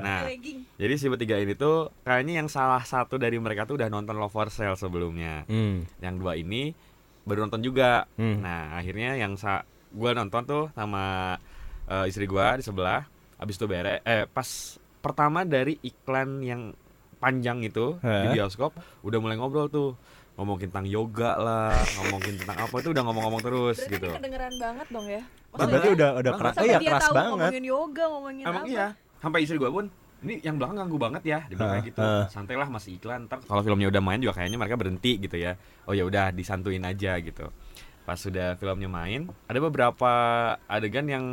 Nah, 0.00 0.24
jadi 0.80 0.94
si 0.96 1.06
bertiga 1.12 1.36
ini 1.36 1.52
tuh 1.52 1.92
kayaknya 2.00 2.40
yang 2.40 2.48
salah 2.48 2.80
satu 2.80 3.20
dari 3.20 3.36
mereka 3.36 3.68
tuh 3.68 3.76
udah 3.76 3.92
nonton 3.92 4.16
Love 4.16 4.32
for 4.32 4.48
Sale 4.48 4.78
sebelumnya. 4.78 5.44
Hmm. 5.44 5.84
Yang 6.00 6.14
dua 6.16 6.32
ini 6.40 6.72
baru 7.28 7.44
nonton 7.44 7.60
juga. 7.60 8.08
Hmm. 8.16 8.40
Nah, 8.40 8.72
akhirnya 8.80 9.20
yang 9.20 9.36
sa 9.36 9.68
gua 9.92 10.16
nonton 10.16 10.48
tuh 10.48 10.64
sama 10.72 11.36
eh, 11.92 12.08
istri 12.08 12.24
gua 12.24 12.56
di 12.56 12.64
sebelah. 12.64 13.04
Habis 13.36 13.60
itu 13.60 13.68
bere 13.68 14.00
eh 14.00 14.24
pas 14.24 14.80
pertama 15.04 15.44
dari 15.44 15.76
iklan 15.84 16.40
yang 16.40 16.72
panjang 17.20 17.60
itu 17.60 18.00
di 18.00 18.26
bioskop 18.32 18.72
udah 19.04 19.18
mulai 19.20 19.36
ngobrol 19.36 19.68
tuh. 19.68 19.92
Ngomongin 20.40 20.72
tentang 20.72 20.88
yoga 20.88 21.36
lah, 21.36 21.76
ngomongin 22.00 22.40
tentang 22.40 22.56
apa 22.64 22.74
itu 22.80 22.88
udah 22.96 23.02
ngomong-ngomong 23.04 23.42
terus 23.44 23.76
Berarti 23.76 23.92
gitu. 23.92 24.08
ini 24.08 24.16
kedengeran 24.16 24.54
banget 24.56 24.86
dong 24.88 25.04
ya? 25.04 25.22
Oh, 25.52 25.66
berarti 25.68 25.88
udah 25.92 26.08
udah 26.16 26.32
keras. 26.32 26.54
Eh, 26.56 26.64
ya 26.64 26.78
dia 26.80 26.88
keras 26.88 27.02
tahu 27.04 27.12
banget. 27.12 27.28
ngomongin 27.36 27.64
yoga, 27.68 28.04
ngomongin 28.08 28.44
Emang 28.48 28.64
apa? 28.64 28.72
iya. 28.72 28.86
Sampai 29.20 29.38
istri 29.44 29.60
gua 29.60 29.68
pun 29.68 29.84
ini 30.20 30.34
yang 30.40 30.56
belakang 30.56 30.76
ganggu 30.80 30.96
banget 30.96 31.22
ya 31.24 31.38
dibilang 31.44 31.68
Hah, 31.68 31.76
kayak 31.76 31.88
gitu. 31.92 32.00
hah. 32.00 32.24
Santai 32.32 32.56
lah 32.56 32.68
masih 32.72 32.90
iklan. 32.96 33.28
Ntar 33.28 33.44
kalau 33.44 33.60
filmnya 33.60 33.88
udah 33.92 34.00
main 34.00 34.16
juga 34.16 34.32
kayaknya 34.40 34.56
mereka 34.56 34.80
berhenti 34.80 35.12
gitu 35.20 35.36
ya. 35.36 35.60
Oh 35.84 35.92
ya 35.92 36.08
udah 36.08 36.32
disantuin 36.32 36.88
aja 36.88 37.20
gitu. 37.20 37.52
Pas 38.08 38.16
sudah 38.16 38.56
filmnya 38.56 38.88
main, 38.88 39.28
ada 39.44 39.58
beberapa 39.60 40.12
adegan 40.64 41.04
yang 41.04 41.24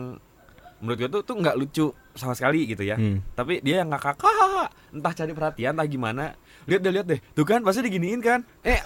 menurut 0.83 0.97
gua 0.99 1.09
tuh 1.15 1.21
tuh 1.23 1.35
nggak 1.39 1.55
lucu 1.55 1.87
sama 2.11 2.35
sekali 2.35 2.67
gitu 2.67 2.83
ya. 2.83 2.99
Hmm. 2.99 3.23
Tapi 3.39 3.63
dia 3.63 3.87
yang 3.87 3.89
ngakak 3.89 4.19
kakak, 4.19 4.67
entah 4.91 5.13
cari 5.15 5.31
perhatian 5.31 5.71
entah 5.79 5.87
gimana. 5.87 6.25
Lihat 6.67 6.81
deh 6.83 6.91
lihat 6.91 7.07
deh. 7.07 7.19
Tuh 7.33 7.47
kan 7.47 7.63
pasti 7.63 7.79
diginiin 7.87 8.19
kan. 8.19 8.43
Eh 8.61 8.79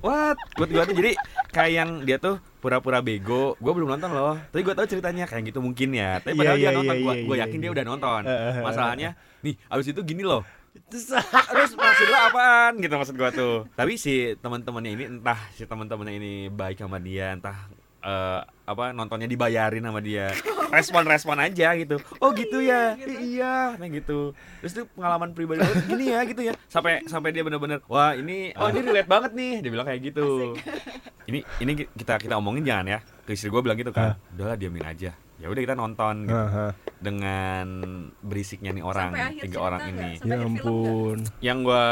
What? 0.00 0.36
Buat 0.58 0.68
gua 0.74 0.82
tuh 0.84 0.96
jadi 0.96 1.14
kayak 1.54 1.72
yang 1.72 1.90
dia 2.02 2.16
tuh 2.18 2.36
pura-pura 2.58 2.98
bego. 3.00 3.54
Gua 3.62 3.72
belum 3.72 3.94
nonton 3.94 4.10
loh. 4.10 4.36
Tapi 4.50 4.60
gua 4.60 4.74
tahu 4.74 4.86
ceritanya 4.90 5.24
kayak 5.24 5.54
gitu 5.54 5.62
mungkin 5.62 5.94
ya. 5.94 6.18
Tapi 6.18 6.34
Iya, 6.34 6.40
padahal 6.40 6.58
iya, 6.58 6.68
dia 6.68 6.76
nonton. 6.76 6.96
iya, 6.96 7.04
Gua, 7.04 7.12
iya, 7.14 7.24
gua 7.24 7.36
iya, 7.36 7.42
yakin 7.46 7.58
iya. 7.58 7.62
dia 7.64 7.70
udah 7.72 7.84
nonton. 7.86 8.20
Eh, 8.26 8.32
eh, 8.32 8.52
eh, 8.58 8.62
Masalahnya, 8.64 9.10
nih 9.44 9.54
abis 9.70 9.86
itu 9.94 10.00
gini 10.02 10.22
loh. 10.26 10.42
Terus 10.90 11.70
maksud 11.78 12.06
lo 12.10 12.18
apaan 12.18 12.72
gitu 12.82 12.94
maksud 12.98 13.14
gua 13.14 13.30
tuh. 13.30 13.70
Tapi 13.78 13.94
si 13.94 14.34
teman-temannya 14.42 14.90
ini 14.90 15.04
entah 15.06 15.38
si 15.54 15.62
teman-temannya 15.64 16.14
ini 16.18 16.32
baik 16.50 16.82
sama 16.82 16.98
dia, 16.98 17.30
entah 17.30 17.54
eh, 18.04 18.40
apa 18.64 18.92
nontonnya 18.92 19.24
dibayarin 19.24 19.80
sama 19.82 19.98
dia. 19.98 20.28
Respon-respon 20.66 21.36
aja 21.38 21.72
gitu. 21.74 21.96
Oh 22.18 22.32
gitu 22.32 22.58
ya. 22.58 22.96
"Ih, 22.96 23.36
Iya, 23.36 23.76
nah 23.76 23.86
gitu. 23.86 24.32
Terus 24.58 24.72
tuh 24.74 24.84
pengalaman 24.90 25.30
pribadi 25.30 25.60
lo 25.60 25.72
gini 25.84 26.10
ya 26.10 26.20
gitu 26.24 26.42
ya. 26.42 26.52
Sampai 26.66 27.04
sampai 27.04 27.30
dia 27.30 27.40
bener-bener 27.40 27.80
wah 27.86 28.12
ini 28.12 28.50
oh 28.54 28.68
ini 28.68 28.80
relate 28.82 29.06
banget 29.06 29.30
nih. 29.32 29.52
Dia 29.60 29.70
bilang 29.70 29.86
kayak 29.86 30.00
gitu. 30.04 30.56
Ini 31.24 31.40
ini 31.58 31.72
kita 31.90 32.18
kita 32.18 32.34
omongin 32.34 32.64
jangan 32.64 32.86
ya. 32.86 32.98
Ke 33.22 33.32
istri 33.32 33.48
gue 33.48 33.60
bilang 33.60 33.76
gitu 33.76 33.88
kan. 33.90 34.16
Udahlah 34.34 34.56
diamin 34.56 34.84
aja. 34.84 35.12
Ya 35.34 35.46
udah 35.46 35.60
kita 35.60 35.74
nonton 35.74 36.24
gitu. 36.24 36.34
Aha. 36.34 36.66
dengan 36.96 37.66
berisiknya 38.18 38.72
nih 38.72 38.80
orang 38.80 39.12
tiga 39.36 39.58
orang 39.60 39.92
ini 39.92 40.16
Ya 40.22 40.40
ampun. 40.40 41.20
yang 41.38 41.60
gua 41.60 41.84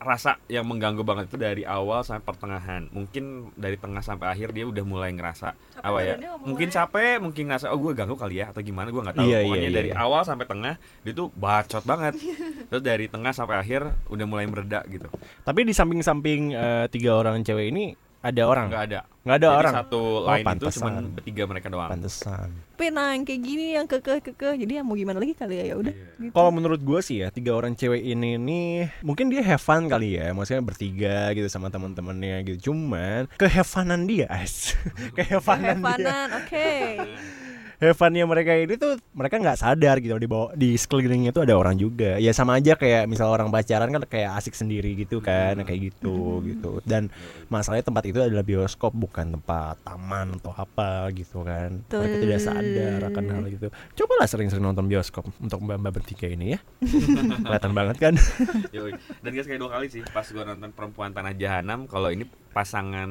rasa 0.00 0.40
yang 0.48 0.64
mengganggu 0.64 1.04
banget 1.04 1.28
itu 1.28 1.36
dari 1.36 1.62
awal 1.68 2.00
sampai 2.00 2.24
pertengahan. 2.24 2.88
Mungkin 2.88 3.52
dari 3.52 3.76
tengah 3.76 4.00
sampai 4.00 4.32
akhir 4.32 4.56
dia 4.56 4.64
udah 4.64 4.84
mulai 4.84 5.12
ngerasa 5.12 5.52
Capek 5.80 5.84
apa 5.86 5.98
ya 6.04 6.14
mungkin 6.44 6.68
capek 6.68 7.16
mungkin 7.24 7.48
ngerasa 7.48 7.72
oh 7.72 7.80
gue 7.80 7.92
ganggu 7.96 8.12
kali 8.12 8.44
ya 8.44 8.52
atau 8.52 8.60
gimana 8.64 8.88
gue 8.88 9.00
nggak 9.00 9.16
tahu. 9.16 9.28
Iya, 9.28 9.38
iya, 9.40 9.46
pokoknya 9.48 9.68
iya, 9.68 9.76
dari 9.76 9.90
iya. 9.92 10.00
awal 10.00 10.22
sampai 10.24 10.46
tengah 10.48 10.74
dia 10.80 11.12
tuh 11.12 11.28
bacot 11.36 11.84
banget. 11.84 12.14
Terus 12.72 12.82
dari 12.84 13.06
tengah 13.12 13.32
sampai 13.36 13.56
akhir 13.60 13.92
udah 14.08 14.26
mulai 14.28 14.48
mereda 14.48 14.80
gitu. 14.88 15.08
Tapi 15.44 15.60
di 15.68 15.72
samping-samping 15.76 16.56
eh, 16.56 16.86
tiga 16.88 17.16
orang 17.16 17.44
cewek 17.44 17.68
ini 17.72 17.92
ada 18.20 18.42
orang. 18.44 18.68
nggak 18.68 18.84
ada 18.86 19.00
Nggak 19.20 19.36
ada 19.36 19.48
Jadi 19.48 19.58
orang. 19.60 19.74
satu 19.76 20.00
Oh, 20.00 20.32
line 20.32 20.46
itu 20.56 20.66
cuma 20.80 20.90
bertiga 21.12 21.42
mereka 21.44 21.68
doang 21.68 21.92
Pantesan. 21.92 22.48
Tapi 22.72 22.88
nah 22.88 23.12
yang 23.12 23.28
kayak 23.28 23.40
gini 23.44 23.76
yang 23.76 23.84
kekeh 23.84 24.24
kekeh 24.24 24.56
jadi 24.56 24.80
ya 24.80 24.82
mau 24.82 24.96
gimana 24.96 25.20
lagi 25.20 25.36
kali 25.36 25.60
ya 25.60 25.64
ya 25.68 25.74
udah. 25.76 25.92
Iya. 25.92 26.08
gitu. 26.18 26.32
Kalau 26.32 26.50
menurut 26.50 26.80
gue 26.80 27.00
sih 27.00 27.20
ya 27.20 27.28
tiga 27.28 27.52
orang 27.52 27.76
cewek 27.76 28.00
ini 28.00 28.40
nih 28.40 28.88
mungkin 29.04 29.28
dia 29.28 29.44
have 29.44 29.60
fun 29.60 29.92
kali 29.92 30.16
ya, 30.16 30.32
maksudnya 30.32 30.64
bertiga 30.64 31.36
gitu 31.36 31.48
sama 31.48 31.68
teman-temannya 31.68 32.48
gitu. 32.48 32.72
Cuman 32.72 33.28
kehevanan 33.36 34.08
dia, 34.08 34.24
as, 34.24 34.72
kehevanan 35.16 35.76
dia, 35.76 35.84
Hevanan, 35.84 36.28
oke. 36.40 36.48
have 36.48 37.39
funnya 37.96 38.28
mereka 38.28 38.52
ini 38.52 38.76
tuh 38.76 39.00
mereka 39.16 39.40
nggak 39.40 39.56
sadar 39.56 40.04
gitu 40.04 40.12
di 40.20 40.28
bawah 40.28 40.52
di 40.52 40.76
sekelilingnya 40.76 41.32
tuh 41.32 41.48
ada 41.48 41.56
orang 41.56 41.80
juga. 41.80 42.20
Ya 42.20 42.36
sama 42.36 42.60
aja 42.60 42.76
kayak 42.76 43.08
misal 43.08 43.32
orang 43.32 43.48
pacaran 43.48 43.88
kan 43.88 44.04
kayak 44.04 44.36
asik 44.36 44.52
sendiri 44.52 44.92
gitu 45.00 45.24
kan, 45.24 45.56
kayak 45.64 45.88
gitu 45.88 46.44
gitu. 46.44 46.84
Dan 46.84 47.08
masalahnya 47.48 47.88
tempat 47.88 48.04
itu 48.04 48.20
adalah 48.20 48.44
bioskop 48.44 48.92
bukan 48.92 49.32
tempat 49.40 49.80
taman 49.80 50.36
atau 50.36 50.52
apa 50.52 51.08
gitu 51.16 51.40
kan. 51.40 51.80
Mereka 51.88 52.04
Betul. 52.04 52.20
tidak 52.28 52.40
sadar 52.44 53.00
akan 53.08 53.24
hal 53.32 53.44
itu. 53.48 53.66
Cobalah 53.96 54.28
sering-sering 54.28 54.60
nonton 54.60 54.84
bioskop 54.84 55.24
untuk 55.40 55.64
mbak-mbak 55.64 56.04
bertiga 56.04 56.28
ini 56.28 56.56
ya. 56.56 56.60
Kelihatan 57.48 57.72
banget 57.72 57.96
kan. 57.96 58.14
Dan 59.24 59.30
guys 59.32 59.48
kayak 59.48 59.60
dua 59.60 59.72
kali 59.72 59.88
sih 59.88 60.04
pas 60.04 60.28
gua 60.28 60.44
nonton 60.44 60.68
perempuan 60.76 61.16
tanah 61.16 61.32
jahanam 61.32 61.88
kalau 61.88 62.12
ini 62.12 62.28
pasangan 62.52 63.08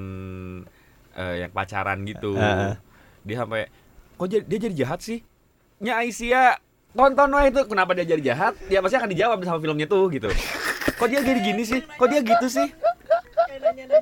eh, 1.18 1.36
yang 1.42 1.50
pacaran 1.50 2.06
gitu. 2.06 2.38
Heeh. 2.38 2.78
Dia 3.26 3.36
sampai 3.42 3.89
kok 4.20 4.28
jadi, 4.28 4.44
dia 4.44 4.60
jadi 4.68 4.76
jahat 4.84 5.00
sih? 5.00 5.24
Nya 5.80 6.04
Aisyah 6.04 6.60
tonton 6.92 7.30
wah 7.32 7.48
itu 7.48 7.64
kenapa 7.72 7.96
dia 7.96 8.04
jadi 8.04 8.36
jahat? 8.36 8.54
Ya 8.68 8.84
pasti 8.84 9.00
akan 9.00 9.10
dijawab 9.16 9.40
sama 9.48 9.64
filmnya 9.64 9.88
tuh 9.88 10.12
gitu. 10.12 10.28
Kok 11.00 11.08
dia 11.08 11.24
jadi 11.24 11.40
gini 11.40 11.64
sih? 11.64 11.80
Kok 11.80 12.08
dia 12.12 12.20
gitu 12.20 12.48
sih? 12.52 12.68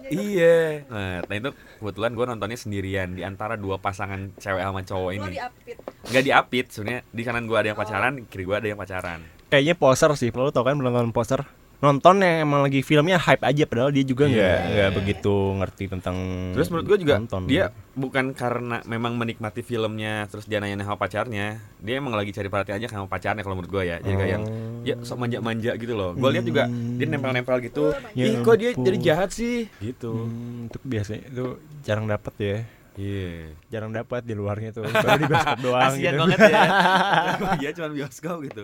Iya. 0.10 0.88
Nah, 0.90 1.22
nah 1.22 1.36
itu 1.38 1.52
kebetulan 1.78 2.12
gue 2.18 2.26
nontonnya 2.26 2.58
sendirian 2.58 3.14
di 3.14 3.22
antara 3.22 3.60
dua 3.60 3.78
pasangan 3.78 4.34
cewek 4.42 4.64
sama 4.66 4.82
cowok 4.82 5.12
ini. 5.14 5.30
diapit. 5.38 5.78
Nggak 6.10 6.24
diapit 6.26 6.66
sebenarnya. 6.74 7.02
Di 7.14 7.22
kanan 7.22 7.46
gue 7.46 7.58
ada 7.60 7.68
yang 7.70 7.78
pacaran, 7.78 8.14
kiri 8.26 8.44
gue 8.48 8.58
ada 8.58 8.68
yang 8.74 8.80
pacaran. 8.80 9.20
Kayaknya 9.54 9.76
poser 9.78 10.12
sih, 10.18 10.34
lo 10.34 10.50
tau 10.50 10.66
kan 10.66 10.74
belum 10.74 10.92
nonton 10.92 11.14
poser? 11.14 11.46
Nonton 11.78 12.18
yang 12.20 12.42
emang 12.42 12.66
lagi 12.66 12.82
filmnya 12.82 13.16
hype 13.16 13.46
aja 13.46 13.64
padahal 13.64 13.94
dia 13.94 14.02
juga 14.02 14.26
nggak 14.26 14.34
Iya. 14.34 14.66
nggak 14.68 14.92
begitu 14.96 15.34
ngerti 15.56 15.84
tentang 15.88 16.18
Terus 16.52 16.68
menurut 16.68 16.86
gue 16.88 16.98
juga 17.06 17.16
nonton. 17.18 17.46
dia 17.46 17.70
bukan 17.94 18.34
karena 18.34 18.82
memang 18.84 19.14
menikmati 19.14 19.62
filmnya 19.62 20.26
terus 20.26 20.46
dia 20.46 20.58
nanya 20.58 20.82
sama 20.82 20.98
pacarnya, 20.98 21.48
dia 21.78 21.96
emang 21.96 22.14
lagi 22.14 22.30
cari 22.30 22.46
perhatian 22.48 22.78
aja 22.78 22.90
sama 22.90 23.06
pacarnya 23.06 23.42
kalau 23.42 23.56
menurut 23.56 23.70
gue 23.72 23.84
ya. 23.86 23.98
Jadi 24.00 24.16
kayak 24.16 24.32
yang 24.32 24.44
ya 24.82 24.96
sok 25.02 25.18
manja-manja 25.20 25.72
gitu 25.76 25.94
loh. 25.94 26.12
Gue 26.12 26.30
lihat 26.32 26.46
juga 26.46 26.66
dia 26.66 27.06
nempel-nempel 27.06 27.62
gitu. 27.62 27.94
Ya 28.14 28.26
Ih 28.26 28.42
kok 28.42 28.56
dia 28.56 28.74
jadi 28.74 28.98
jahat 29.00 29.30
sih? 29.30 29.70
Gitu. 29.78 30.10
Hmm, 30.10 30.66
itu 30.66 30.78
biasanya 30.82 31.22
itu 31.26 31.46
jarang 31.82 32.06
dapat 32.06 32.34
ya. 32.38 32.58
Iya. 32.98 33.54
Jarang 33.70 33.94
dapat 33.94 34.22
di 34.22 34.34
luarnya 34.34 34.74
tuh. 34.74 34.84
Baru 34.84 35.16
di 35.16 35.26
bioskop 35.26 35.60
doang 35.62 35.82
Kasian 35.88 36.02
gitu. 36.10 36.22
banget 36.26 36.40
ya. 36.44 36.64
Dia 37.62 37.72
cuma 37.72 37.90
bioskop 37.90 38.38
gitu. 38.44 38.64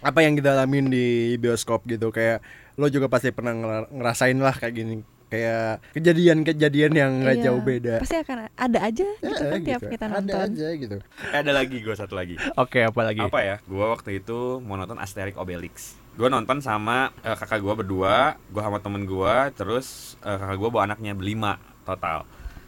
Apa 0.00 0.18
yang 0.20 0.34
kita 0.34 0.50
alamin 0.52 0.86
di 0.86 1.06
bioskop 1.36 1.82
gitu 1.84 2.10
kayak 2.10 2.42
lo 2.74 2.86
juga 2.86 3.06
pasti 3.06 3.30
pernah 3.30 3.52
ngera- 3.52 3.88
ngerasain 3.88 4.36
lah 4.36 4.52
kayak 4.52 4.74
gini 4.74 4.96
kayak 5.26 5.82
kejadian-kejadian 5.90 6.92
yang 6.92 7.10
nggak 7.20 7.36
Iya. 7.36 7.44
jauh 7.44 7.58
beda. 7.60 7.94
Pasti 7.98 8.16
akan 8.16 8.36
ada 8.48 8.78
aja 8.80 9.06
gitu 9.16 9.26
Ya, 9.36 9.48
kan 9.48 9.60
tiap 9.60 9.80
gitu. 9.80 9.90
kita 9.90 10.04
Ada 10.04 10.14
nonton. 10.16 10.38
aja 10.44 10.68
gitu. 10.72 10.96
Eh, 11.24 11.38
ada 11.38 11.52
lagi 11.52 11.76
gue 11.78 11.94
satu 11.94 12.14
lagi. 12.14 12.34
Oke, 12.54 12.82
apa 12.82 13.00
lagi? 13.00 13.20
Apa 13.20 13.40
ya? 13.40 13.56
Gue 13.64 13.82
waktu 13.84 14.10
itu 14.16 14.38
mau 14.60 14.74
nonton 14.74 14.94
Asterix 14.96 15.34
Obelix. 15.34 15.94
Gue 16.14 16.26
nonton 16.26 16.58
sama 16.60 17.10
eh, 17.20 17.34
kakak 17.34 17.58
gue 17.58 17.74
berdua, 17.76 18.16
gue 18.44 18.58
sama 18.60 18.78
temen 18.78 19.02
gue, 19.02 19.36
terus 19.52 19.86
eh, 20.20 20.30
kakak 20.32 20.56
gue 20.56 20.68
bawa 20.68 20.82
anaknya 20.84 21.12
berlima 21.12 21.58
total. 21.82 22.22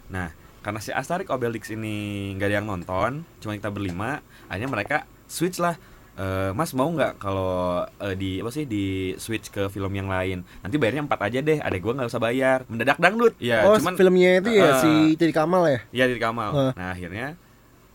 Nah, 0.07 0.27
karena 0.59 0.79
si 0.83 0.91
Asterix 0.91 1.29
Obelix 1.31 1.71
ini 1.71 2.29
nggak 2.35 2.47
ada 2.47 2.55
yang 2.59 2.67
nonton, 2.67 3.11
cuma 3.39 3.55
kita 3.55 3.71
berlima, 3.71 4.19
akhirnya 4.51 4.69
mereka 4.69 4.97
switch 5.27 5.59
lah. 5.59 5.79
Eh, 6.19 6.51
mas 6.51 6.75
mau 6.75 6.91
nggak 6.91 7.15
kalau 7.15 7.79
eh, 8.03 8.11
di 8.19 8.43
apa 8.43 8.51
sih 8.51 8.67
di 8.67 9.15
switch 9.15 9.55
ke 9.55 9.71
film 9.71 9.87
yang 9.95 10.11
lain? 10.11 10.43
Nanti 10.59 10.75
bayarnya 10.75 11.07
empat 11.07 11.31
aja 11.31 11.39
deh. 11.39 11.63
Adek 11.63 11.79
gue 11.79 11.93
nggak 11.95 12.11
usah 12.11 12.19
bayar. 12.19 12.67
Mendadak 12.67 12.99
dangdut. 12.99 13.39
Ya, 13.39 13.63
oh, 13.63 13.79
cuman 13.79 13.95
filmnya 13.95 14.43
itu 14.43 14.51
ya 14.51 14.67
Eh, 14.67 14.73
si 14.83 14.91
Teddy 15.15 15.31
Kamal 15.31 15.63
ya? 15.71 15.79
Iya 15.95 16.05
di 16.11 16.19
Kamal. 16.19 16.51
Hah. 16.51 16.71
Nah 16.75 16.91
akhirnya 16.91 17.39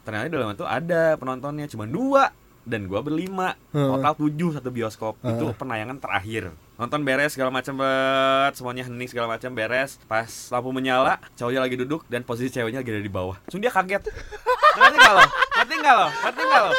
ternyata 0.08 0.24
di 0.24 0.36
dalam 0.40 0.56
itu 0.56 0.64
ada 0.64 1.20
penontonnya 1.20 1.68
cuma 1.68 1.84
dua 1.84 2.32
dan 2.64 2.88
gua 2.88 3.04
berlima 3.04 3.60
total 3.72 4.16
tujuh 4.16 4.56
satu 4.56 4.72
bioskop 4.72 5.20
Hah. 5.20 5.36
itu 5.36 5.52
penayangan 5.56 6.00
terakhir 6.00 6.52
nonton 6.74 7.00
beres 7.00 7.32
segala 7.32 7.50
macam 7.50 7.74
bet. 7.76 8.52
Semuanya 8.54 8.84
hening 8.84 9.06
segala 9.06 9.26
macam 9.28 9.50
beres. 9.50 9.96
Pas 10.04 10.26
lampu 10.50 10.70
menyala 10.70 11.22
cowoknya 11.34 11.60
lagi 11.60 11.76
duduk 11.76 12.02
dan 12.06 12.22
posisi 12.22 12.50
ceweknya 12.50 12.80
lagi 12.80 12.90
ada 12.90 13.00
di 13.00 13.12
bawah. 13.12 13.36
Terus 13.46 13.60
dia 13.60 13.70
kaget. 13.70 14.02
Ngerti 14.74 14.96
nggak 14.96 15.14
lo? 15.14 15.24
Ngerti 15.54 15.74
nggak 15.76 15.94
lo? 15.94 16.06
Ngerti 16.10 16.42
nggak 16.42 16.62
lo? 16.62 16.70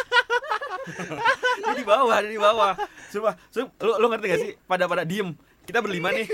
Dia 1.57 1.73
di 1.73 1.85
bawah 1.85 2.17
dia 2.21 2.29
di 2.29 2.37
bawah. 2.37 2.71
Sumpah 3.09 3.33
lu, 3.81 3.91
lu 3.97 4.05
ngerti 4.07 4.25
gak 4.27 4.39
sih? 4.39 4.51
Pada 4.63 4.85
pada 4.85 5.01
diem. 5.01 5.33
Kita 5.65 5.81
berlima 5.81 6.13
nih. 6.13 6.29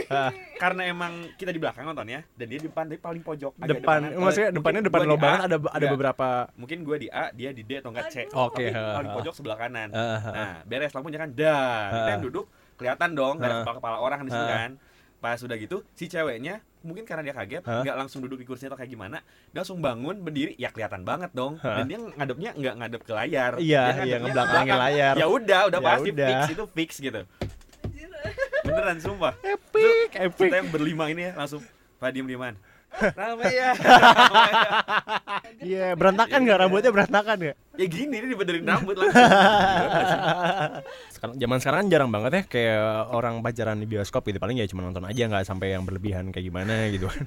Karena 0.60 0.84
emang 0.84 1.24
kita 1.40 1.56
di 1.56 1.60
belakang 1.62 1.88
nontonnya 1.88 2.20
dan 2.36 2.52
dia 2.52 2.60
di 2.60 2.68
depan 2.68 2.84
di 2.84 3.00
paling 3.00 3.24
pojok 3.24 3.56
agak 3.58 3.80
Depan, 3.80 3.98
depanan. 4.04 4.20
maksudnya 4.20 4.50
Mungkin 4.50 4.58
depannya 4.60 4.82
depan 4.84 5.00
lo 5.08 5.16
banget 5.16 5.42
ada 5.42 5.56
ada 5.56 5.72
enggak. 5.72 5.92
beberapa 5.96 6.28
mungkin 6.60 6.78
gue 6.84 6.98
di 6.98 7.08
A 7.08 7.32
dia 7.32 7.56
di 7.56 7.64
D 7.64 7.80
atau 7.80 7.96
enggak 7.96 8.12
C. 8.12 8.16
Oke, 8.28 8.68
Tapi 8.68 8.76
ha, 8.76 9.00
paling 9.00 9.12
pojok 9.16 9.34
sebelah 9.34 9.56
kanan. 9.56 9.90
Ha. 9.96 10.04
nah 10.36 10.52
beres 10.68 10.92
lampunya 10.92 11.16
kan 11.16 11.32
dah. 11.32 11.80
Kita 11.96 12.10
yang 12.12 12.24
duduk 12.28 12.46
kelihatan 12.82 13.10
dong 13.12 13.38
nggak 13.38 13.48
ada 13.48 13.58
kepala 13.62 13.78
kepala 13.78 13.98
orang 14.00 14.20
di 14.22 14.32
situ 14.32 14.42
Ha. 14.44 14.58
kan 14.58 14.72
pas 15.18 15.38
sudah 15.38 15.54
gitu 15.54 15.86
si 15.94 16.06
ceweknya 16.06 16.60
mungkin 16.82 17.06
karena 17.06 17.22
dia 17.22 17.32
kaget 17.32 17.62
nggak 17.62 17.94
langsung 17.96 18.20
duduk 18.20 18.36
di 18.36 18.44
kursinya 18.44 18.74
atau 18.74 18.82
kayak 18.82 18.90
gimana 18.90 19.22
dia 19.48 19.62
langsung 19.62 19.78
bangun 19.78 20.18
berdiri 20.18 20.58
ya 20.58 20.68
kelihatan 20.68 21.02
banget 21.02 21.30
dong 21.32 21.56
Ha. 21.58 21.78
dan 21.78 21.86
dia 21.86 21.98
ngadepnya 22.02 22.50
nggak 22.52 22.76
ngadep 22.76 23.02
ke 23.02 23.14
layar 23.14 23.52
Iya, 23.56 23.84
iya, 24.02 24.18
ngebelakangin 24.18 24.34
belakang. 24.66 24.80
layar. 24.82 25.14
ya 25.14 25.26
udah 25.28 25.62
udah 25.68 25.80
Ya 25.80 25.88
pasti 25.88 26.10
udah. 26.10 26.28
fix 26.28 26.42
itu 26.50 26.64
fix 26.68 26.90
gitu 27.00 27.22
beneran 28.62 28.98
sumpah 28.98 29.34
epic, 29.42 30.10
epic. 30.16 30.38
kita 30.40 30.56
yang 30.58 30.70
berlima 30.70 31.06
ini 31.08 31.22
ya 31.24 31.34
langsung 31.36 31.62
pak 31.98 32.10
diem 32.10 32.26
dieman 32.26 32.58
Rame 33.16 33.48
ya 33.48 33.72
Iya, 35.92 36.00
berantakan 36.00 36.40
nggak 36.48 36.60
rambutnya 36.64 36.92
berantakan 36.96 37.36
nggak? 37.36 37.58
ya 37.76 37.86
gini 37.88 38.16
nih 38.24 38.30
dibenerin 38.32 38.64
rambut 38.64 38.96
langsung 38.96 39.20
sih? 39.20 40.20
Sekarang 41.20 41.36
zaman 41.36 41.58
sekarang 41.60 41.80
kan 41.84 41.88
jarang 41.92 42.10
banget 42.16 42.32
ya 42.32 42.42
kayak 42.48 42.84
orang 43.12 43.44
pacaran 43.44 43.76
di 43.76 43.88
bioskop 43.92 44.24
gitu 44.24 44.40
paling 44.40 44.56
ya 44.56 44.66
cuma 44.72 44.88
nonton 44.88 45.04
aja 45.04 45.28
nggak 45.28 45.44
sampai 45.44 45.76
yang 45.76 45.84
berlebihan 45.84 46.32
kayak 46.32 46.48
gimana 46.48 46.88
gitu 46.96 47.12
kan. 47.12 47.26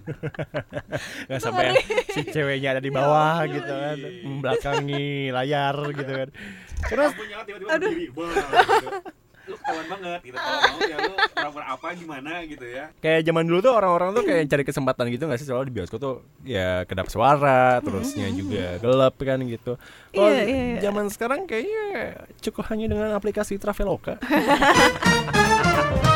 Nggak 1.29 1.41
sampai 1.45 1.63
yang 1.69 1.77
si 2.09 2.21
ceweknya 2.25 2.69
ada 2.77 2.83
di 2.83 2.89
bawah 2.89 3.45
gitu 3.45 3.69
kan, 3.69 3.97
membelakangi 4.25 5.29
layar 5.29 5.77
gitu 5.93 6.13
kan. 6.25 6.29
Terus 6.89 7.11
Lampu 7.13 7.25
nyala 7.29 7.43
tiba-tiba 7.45 7.69
berdiri 7.77 8.05
gitu. 8.09 8.23
Lu 9.45 9.55
ketahuan 9.61 9.87
banget 9.93 10.21
gitu 10.25 10.37
kalau 10.37 10.61
mau 10.65 10.81
ya 10.85 10.97
lu 10.97 11.13
pura-pura 11.37 11.67
apa 11.69 11.87
gimana 11.93 12.31
gitu 12.49 12.65
ya 12.65 12.85
kayak 12.99 13.21
zaman 13.29 13.45
dulu 13.45 13.59
tuh 13.61 13.73
orang-orang 13.77 14.09
tuh 14.17 14.23
kayak 14.25 14.49
cari 14.49 14.65
kesempatan 14.65 15.05
gitu 15.13 15.25
nggak 15.29 15.41
sih 15.41 15.49
soalnya 15.49 15.69
di 15.69 15.75
bioskop 15.77 16.01
tuh 16.01 16.15
ya 16.45 16.85
kedap 16.89 17.13
suara 17.13 17.79
terusnya 17.85 18.33
juga 18.33 18.81
gelap 18.81 19.15
kan 19.21 19.39
gitu. 19.45 19.77
Kalau 20.15 20.31
Iya, 20.31 20.43
iya, 20.47 20.65
iya. 20.77 20.81
zaman 20.81 21.11
sekarang 21.11 21.45
kayaknya 21.45 22.25
cukup 22.41 22.65
hanya 22.73 22.87
dengan 22.89 23.11
aplikasi 23.13 23.61
Traveloka. 23.61 24.17